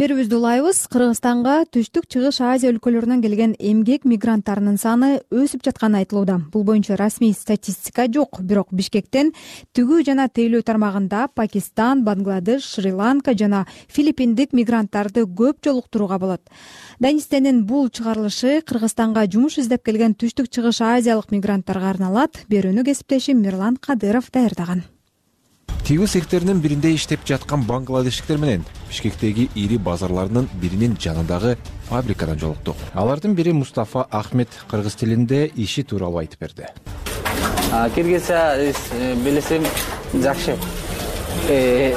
[0.00, 0.78] берүүбүздү улайбыз.
[0.88, 6.38] Кыргызстанга түштүк чыгыш азия өлкөлөрүнөн келген эмгек мигранттарынын саны өсүп жатканы айтылууда.
[6.54, 9.34] Бул боюнча расмий статистика жок бирок бишкектен
[9.76, 16.48] тигүү жана тейлөө тармагында пакистан бангладеш шри ланка жана филиппиндик мигранттарды көп жолуктурууга болот.
[16.98, 22.40] Данистенин бул чыгарылышы кыргызстанга жумуш издеп келген түштүк чыгыш азиялык мигранттарга арналат.
[22.48, 24.86] Берүүнү кесиптешим мирлан кадыров даярдаган
[25.86, 31.56] тигүү цехтеринин биринде иштеп жаткан бангладештиктер менен бишкектеги ири базарлардын биринин жанындагы
[31.88, 32.76] фабрикадан жолуктук.
[32.94, 36.66] Алардын бири мустафа ахмед кыргыз тилинде иши тууралуу айтып берди.
[37.94, 38.72] Киргизча э,
[41.48, 41.94] э,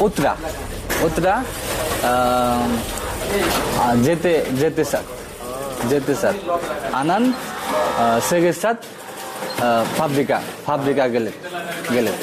[0.00, 0.36] утро.
[1.04, 1.34] Утро
[4.04, 5.04] жети жети саат.
[5.90, 6.36] Жети саат.
[6.92, 7.34] Анан
[8.28, 8.86] сегиз саат
[9.96, 11.34] фабрика фабрикага келет
[11.88, 12.14] келет.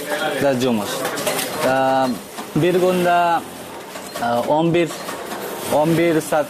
[0.61, 0.89] Жумуш
[2.55, 3.41] бир күндө
[4.47, 4.89] он бир
[5.73, 6.47] он бир саат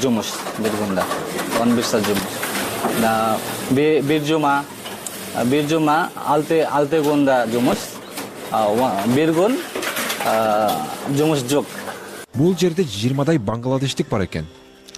[0.00, 0.26] жумуш
[0.58, 1.02] бир күндө.
[1.60, 2.22] Он бир саат жумуш
[3.70, 4.64] бир жума
[5.44, 7.78] бир жума алты алты күндө жумуш
[9.14, 9.58] бир күн
[11.16, 11.66] жумуш жок.
[12.34, 14.46] Бул жерде жыйырмадай бангладештик бар экен.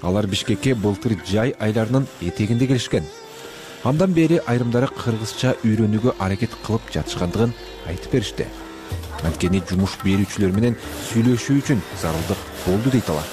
[0.03, 3.05] Алар бишкекке былтыр жай айларынын этегинде келишкен
[3.85, 7.55] андан бери айрымдары кыргызча үйрөнүүгө аракет кылып жатышкандыгын
[7.91, 8.47] айтып беришти.
[9.23, 10.77] Анткени жумуш берүүчүлөр менен
[11.09, 13.29] сүйлөшүү үчүн зарылдык болду дейт алар.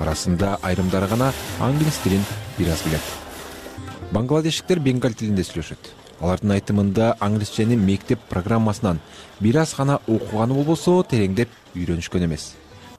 [0.00, 2.24] Арасында айрымдары гана англис тилин
[2.58, 3.12] бир аз билет.
[4.12, 5.92] Бангладештиктер бенгаль тилинде сүйлөшөт.
[6.20, 9.00] Алардын айтымында англисчени мектеп программасынан
[9.40, 12.54] бир аз гана окуганы болбосо тереңдеп үйрөнүшкөн эмес.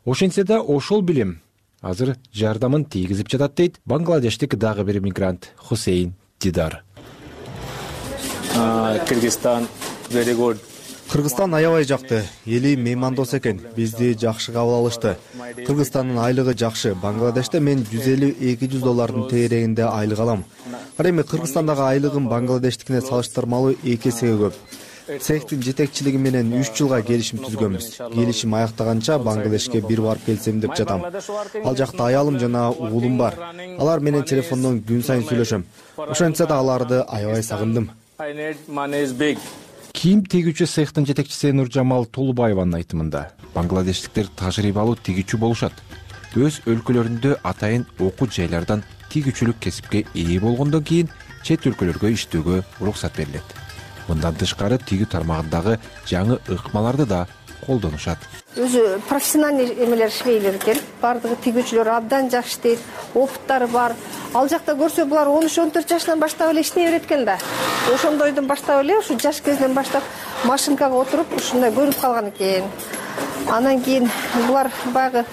[0.05, 1.39] Ошентсе да ошол билим.
[1.81, 6.83] Азыр жардамын тийгизип жатат дейт бангладештик дагы бир мигрант хусейн дидар.
[9.07, 9.67] Кыргызстан
[11.11, 12.23] кыргызстан аябай жакты.
[12.45, 13.61] Эли меймандос экен.
[13.75, 15.17] Бизди жакшы кабыл алышты.
[15.65, 16.95] Кыргызстандын айлыгы жакшы.
[16.95, 20.45] Бангладеште мен жүз элүү эки жүз доллардын тегерегинде айлык алам.
[20.97, 24.53] Ал эми кыргызстандагы айлыгым бангладештикине салыштырмалуу эки эсеге көп
[25.05, 27.87] цехтин жетекчилиги менен үч жылга келишим түзгөнбүз.
[28.13, 31.03] Келишим аяктаганча бангладешке бир барып келсем деп жатам.
[31.63, 33.37] Ал жакта аялым жана уулум бар.
[33.79, 35.65] Алар менен телефондон күн сайын сүйлөшөм.
[35.97, 37.89] Ошентсе да аларды аябай сагындым.
[39.95, 43.29] Кийим тигүүчү цехтин жетекчиси нуржамал тулубаеванын айтымында?
[43.53, 45.73] Бангладештиктер тажрыйбалуу тигүүчү болушат.
[46.35, 48.83] Өз өлкөлөрүндө атайын окуу жайлардан
[49.13, 51.13] тигүүчүлүк кесипке ээ болгондон кийин
[51.47, 53.64] чет өлкөлөргө иштөөгө уруксат берилет
[54.07, 55.79] мындан тышкары тигүү тармагындагы
[56.09, 57.25] жаңы ыкмаларды да
[57.65, 58.17] колдонушат.
[58.55, 60.77] Өзү профессиональный эмелер швейлер экен.
[61.01, 62.79] Баардыгы тигүүчүлөр абдан жакшы иштейт
[63.13, 63.95] опыттары бар.
[64.33, 67.37] Ал жакта көрсө булар он үч он төрт жашынан баштап эле иштей берет экен да.
[67.93, 70.03] Ошондойдон баштап эле ушу жаш кезинен баштап
[70.45, 72.69] машинкага отуруп ушундай көрүнүп калган экен.
[73.49, 74.09] Анан кийин
[74.47, 75.25] булар баягы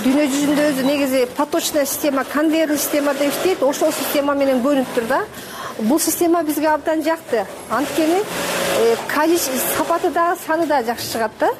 [0.00, 3.62] дүйнө жүзүндө өзү негизи поточная система конвейерный системада иштейт.
[3.62, 5.24] Ошол система менен көнүптүр да
[5.82, 7.46] бул система бизге абдан жакты.
[7.70, 8.22] Анткени
[8.78, 8.96] э,
[9.76, 11.50] сапаты дагы саны дагы жакшы чыгат да.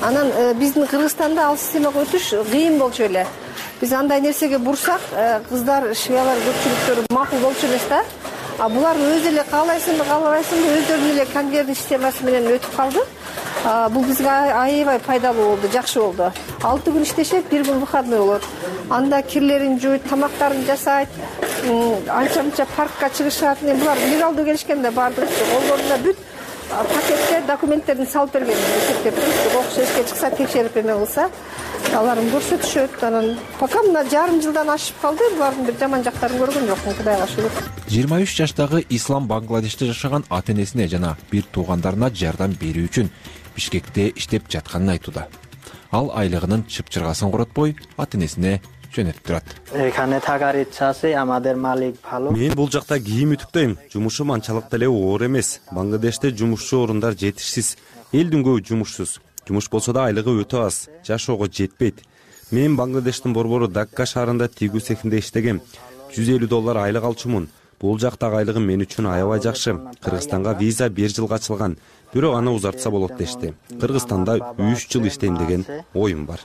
[0.00, 3.26] Анан э, биздин кыргызстанда ал системага өтүш кыйын болчу эле.
[3.80, 8.04] Биз андай нерсеге бурсак э, кыздар швеялар көпчүлүктөрү макул болчу эмес да
[8.58, 13.04] а булар өзү эле каалайсыңбы каалабайсыңбы өздөрүнүн эле конвейерный системасы менен өтүп калды.
[13.94, 16.32] Бул бизге аябай пайдалуу болду жакшы болду.
[16.62, 18.42] Алты күн иштешет бир күн выходной болот.
[18.90, 21.08] Анда кирлерин жууйт тамактарын жасайт
[22.08, 23.62] анча мынча паркка чыгышат.
[23.62, 26.16] Эми булар легалдуу келишкен да баардыгычы колдорунда бүт
[26.72, 31.28] пакетте документтерин салып берген эсептеп туруп окуш эске чыкса текшерип эме кылса
[31.92, 33.26] аларын көрсөтүшөт анан
[33.58, 37.58] пока мына жарым жылдан ашып калды булардын бир жаман жактарын көргөн жокмун кудайга шүгүр
[37.92, 43.10] жыйырма үч жаштагы ислам бангладеште жашаган ата энесине жана бир туугандарына жардам берүү үчүн
[43.56, 45.26] бишкекте иштеп жатканын айтууда
[45.92, 48.60] ал айлыгынын чыпчыргасын коротпой ата энесине
[48.92, 49.46] жөнөтүп турат.
[52.36, 53.78] Мен бул жакта кийим үтүктөйм.
[53.88, 55.62] Жумушум анчалык деле оор эмес.
[55.72, 57.78] Бангладеште жумушчу орундар жетишсиз.
[58.12, 59.16] Элдин көбү жумушсуз
[59.48, 62.02] жумуш болсо да айлыгы өтө аз жашоого жетпейт.
[62.50, 65.62] Мен бангладештин борбору дакка шаарында тигүү цехинде иштегем.
[66.12, 67.48] Жүз элүү доллар айлык алчумун.
[67.80, 69.78] Бул жактагы айлыгым мен үчүн аябай жакшы.
[70.00, 71.78] Кыргызстанга виза бир жылга ачылган
[72.12, 75.64] бирок аны узартса болот дешти кыргызстанда үч жыл иштейм деген
[75.94, 76.40] оюм бар.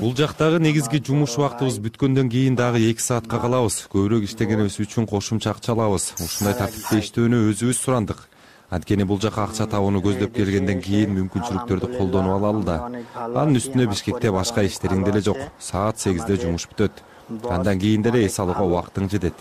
[0.00, 3.86] Бул жактагы негизги жумуш убактыбыз бүткөндөн кийин дагы эки саатка калабыз.
[3.92, 6.14] Көбүрөөк иштегенибиз үчүн кошумча акча алабыз.
[6.22, 8.24] Ушундай тартипте иштөөнү өзүбүз сурандык
[8.70, 12.76] анткени бул жака акча табууну көздөп келгенден кийин мүмкүнчүлүктөрдү колдонуп алалы да.
[13.14, 15.38] Анын үстүнө бишкекте башка иштериң деле жок.
[15.58, 17.02] Саат сегизде жумуш бүтөт.
[17.50, 19.34] Андан кийин деле эс алууга убактың жетет.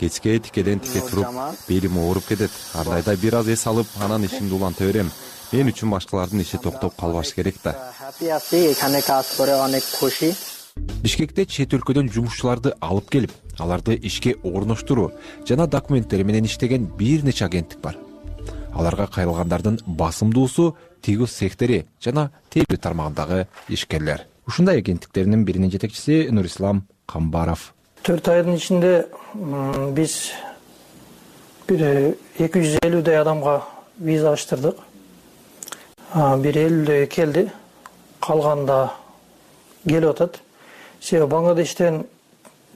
[0.00, 1.26] Кечке тикеден тике туруп
[1.68, 2.50] белим ооруп кетет.
[2.74, 5.10] Андайда бир аз эс алып анан ишимди уланта берем.
[5.52, 7.76] Мен үчүн башкалардын иши токтоп калбашы керек да.
[11.02, 15.10] Бишкекте чет өлкөдөн жумушчуларды алып келип аларды ишке орноштуруу
[15.48, 17.98] жана документтери менен иштеген бир нече агенттик бар
[18.74, 24.26] аларга кайрылгандардын басымдуусу тигу цехтери жана тейлөө тармагындагы ишкерлер.
[24.46, 27.72] Ушундай агенттиктердин биринин жетекчиси нурислам камбаров.
[28.02, 29.06] Төрт айдын ичинде
[29.94, 30.32] биз
[31.68, 33.60] бир эки жүз элүүдөй адамга
[33.98, 34.80] виза ачтырдык.
[36.14, 37.46] Бир элүүдөйү келди.
[38.20, 38.80] Калганы да
[39.86, 40.40] келип атат.
[41.00, 42.04] Себеби бангладештен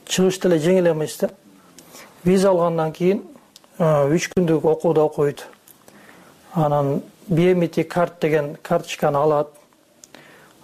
[0.07, 1.29] чыгыш деле жеңил эмес да.
[2.23, 3.23] Виза алгандан кийин
[3.79, 5.45] үч күндүк окууду окуйт
[6.57, 9.47] анан биометри карт деген карточканы алат.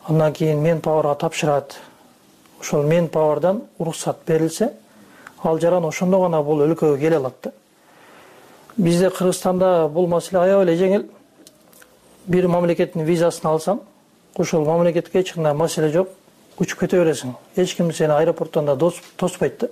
[0.07, 1.79] Андан кийин мен пауэрга тапшырат.
[2.59, 4.71] Ошол мен пауэрдан уруксат берилсе
[5.43, 7.51] ал жаран ошондо гана бул өлкөгө келе алат да.
[8.77, 11.05] Бизде кыргызстанда бул маселе аябай эле жеңил.
[12.25, 13.79] Бир мамлекеттин визасын алсаң
[14.35, 16.09] ошол мамлекетке эч кандай маселе жок
[16.57, 17.35] учуп кете бересиң.
[17.55, 19.67] Эч ким сени аэропорттон да тоспойт да.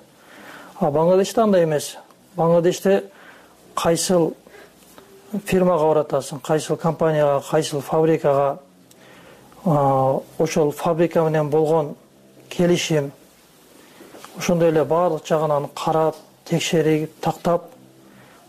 [0.79, 1.97] А бангладеште андай эмес.
[2.35, 3.05] Бангладеште
[3.75, 4.35] кайсыл
[5.39, 8.59] фирмага баратасың кайсыл компанияга кайсыл фабрикага
[9.65, 11.95] ошол фабрика менен болгон
[12.49, 13.11] келишим
[14.37, 16.15] ошондой эле баардык жагынан карап
[16.45, 17.69] текшерип тактап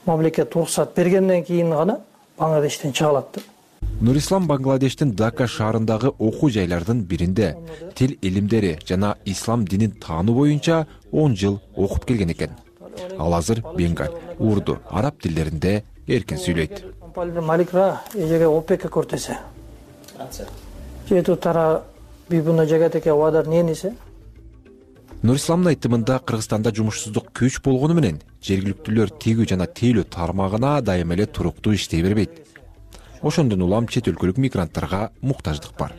[0.07, 2.01] мамлекет уруксат бергенден кийин гана
[2.39, 3.41] бангладештен чыга алат да.
[4.01, 7.57] Нурислам бангладештин дака шаарындагы окуу жайлардын биринде.
[7.95, 12.51] Тил илимдери жана ислам динин таануу боюнча он жыл окуп келген экен.
[13.19, 16.85] Ал азыр бенгаль урду араб тилдеринде эркин сүйлөйт.
[17.43, 19.39] Маликра эжеге опека кортесе
[21.09, 21.83] жетутара
[22.29, 23.95] бибуна жагатеке вадар ненисе
[25.23, 31.75] нурисламдын айтымында кыргызстанда жумушсуздук күч болгону менен жергиликтүүлөр тигүү жана тейлөө тармагына дайыма эле туруктуу
[31.75, 32.41] иштей бербейт.
[33.23, 35.95] Ошондон улам чет өлкөлүк мигранттарга муктаждык бар.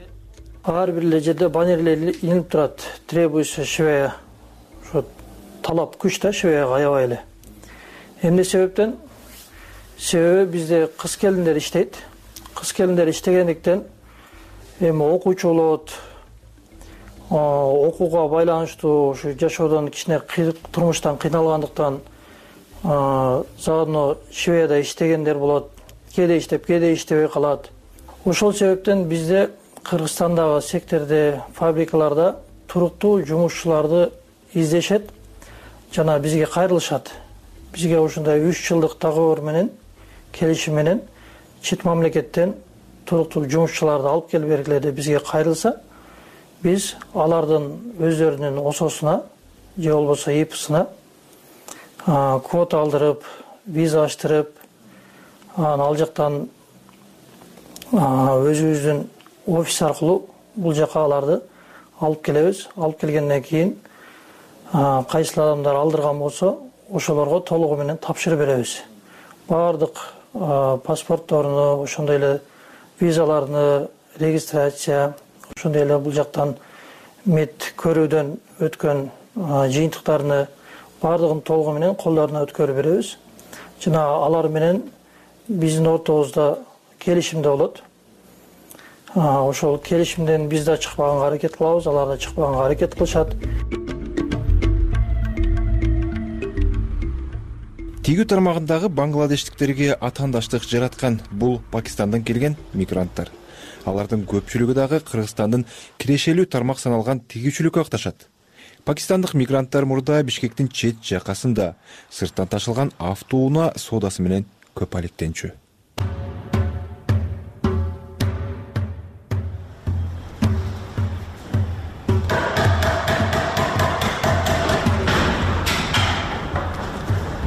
[0.64, 4.16] Ар бир эле жерде баннерлер илинип турат требуется швея
[4.82, 5.06] ошо
[5.62, 7.22] талап күч да швеяга аябай эле.
[8.22, 8.98] Эмне себептен
[10.04, 11.98] себеби бизде кыз келиндер иштейт.
[12.56, 13.84] Кыз келиндер иштегендиктен
[14.80, 15.92] эми окуучу болот
[17.30, 20.22] окууга байланыштуу ушу жашоодон кичине
[20.72, 22.02] турмуштан кыйналгандыктан
[22.84, 25.72] заодно швеяда иштегендер болот.
[26.16, 27.72] Кээде иштеп кээде иштебей калат.
[28.26, 29.52] Ошол себептен бизде
[29.84, 34.12] кыргызстандагы секторде фабрикаларда туруктуу жумушчуларды
[34.54, 35.10] издешет
[35.94, 37.12] жана бизге кайрылышат.
[37.72, 39.72] Бизге ушундай үч жылдык договор менен
[40.34, 41.02] келишим менен
[41.62, 42.56] чет мамлекеттен
[43.06, 45.76] туруктуу жумушчуларды алып келип бергиле деп бизге кайрылса
[46.64, 47.70] биз алардын
[48.00, 49.22] өздөрүнүн ососуна
[49.78, 50.88] же болбосо ипсына
[52.06, 53.24] квота алдырып
[53.66, 54.52] виза ачтырып
[55.56, 56.48] анан ал жактан
[57.94, 59.04] өзүбүздүн
[59.48, 60.24] офис аркылуу
[60.56, 61.42] бул жака аларды
[62.00, 62.68] алып келебиз.
[62.78, 63.76] Алып келгенден кийин
[64.72, 66.58] кайсыл адамдар алдырган болсо
[66.92, 68.82] ошолорго толугу менен тапшырып беребиз.
[69.50, 70.00] Баардык
[70.34, 72.42] паспортторуну ошондой эле
[73.00, 73.88] визаларыны
[74.20, 75.16] регистрация
[75.56, 76.56] ошондой эле бул жактан
[77.26, 80.48] мед көрүүдөн өткөн жыйынтыктарыны
[81.02, 83.18] баардыгын толугу менен колдоруна өткөрүп беребиз.
[83.84, 84.84] Жана алар менен
[85.48, 86.60] биздин ортобузда
[87.00, 87.84] келишимде болот.
[89.16, 93.36] Ошол келишимден биз да чыкпаганга аракет кылабыз алар да чыкпаганга аракет кылышат
[98.04, 103.32] тигүү тармагындагы бангладештиктерге атаандаштык жараткан бул пакистандан келген мигранттар.
[103.88, 105.64] Алардын көпчүлүгү дагы кыргызстандын
[106.04, 108.28] кирешелүү тармак саналган тигүүчүлүккө акташат.
[108.84, 111.74] Пакистандык мигранттар мурда бишкектин чет жакасында
[112.12, 115.56] сырттан ташылган автоунаа соодасы менен көп алектенчү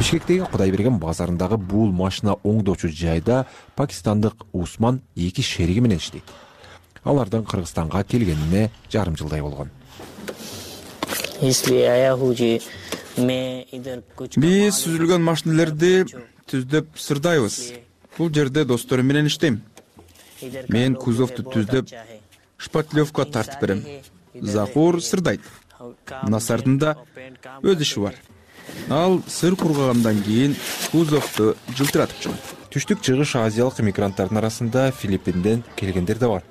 [0.06, 3.40] бишкектеги кудайберген базарындагы бул машина оңдоочу жайда
[3.74, 6.22] пакистандык усман эки шериги менен иштейт.
[7.02, 9.72] Алардын кыргызстанга келгенине жарым жылдай болгон.
[14.36, 16.06] Биз сүзүлгөн машинелерди
[16.46, 17.72] түздөп сырдайбыз.
[18.16, 19.62] Бул жерде досторум менен иштейм.
[20.68, 21.90] мен кузовду түздөп
[22.58, 23.84] шпатлевка тартып берем.
[24.40, 25.40] Захур сырдайт.
[26.22, 26.96] насардын да
[27.62, 28.14] өз иши бар
[28.90, 30.56] ал сыр кургагандан кийин
[30.90, 36.42] кузовду жылтыратып чыгат түштүк чыгыш азиялык мигранттардын арасында филиппинден келгендер да бар.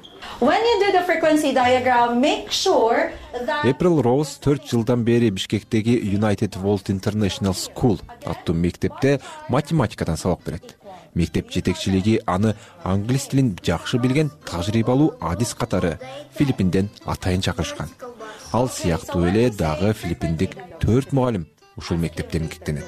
[3.63, 10.75] Эприл роуз төрт жылдан бери бишкектеги united world international school аттуу мектепте математикадан сабак берет.
[11.13, 15.99] Мектеп жетекчилиги аны англис тилин жакшы билген тажрыйбалуу адис катары
[16.37, 17.89] филиппинден атайын чакырышкан.
[18.51, 21.47] Ал сыяктуу эле дагы филиппиндик төрт мугалим
[21.77, 22.85] ушул мектепте эмгектенет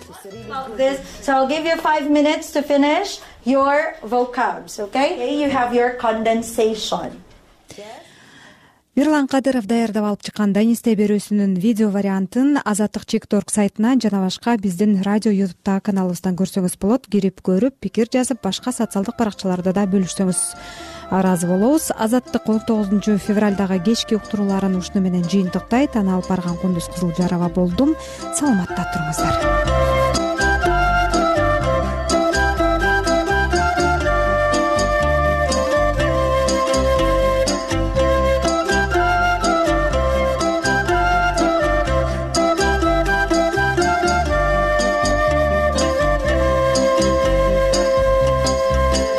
[8.98, 14.56] мирлан кадыров даярдап алып чыккан данисте берүүсүнүн видео вариантын азаттык чек торг сайтынан жана башка
[14.58, 17.06] биздин радио ютубтагы каналыбыздан көрсөңүз болот.
[17.06, 20.42] Кирип көрүп пикир жазып башка социалдык баракчаларда да бөлүшсөңүз
[21.12, 21.92] ыраазы болобуз.
[21.96, 25.96] Азаттык он тогузунчу февралдагы кечки уктурууларын ушуну менен жыйынтыктайт.
[25.96, 27.96] Аны алып барган кундуз кызылжарова болдум.
[28.34, 29.77] Саламатта туруңуздар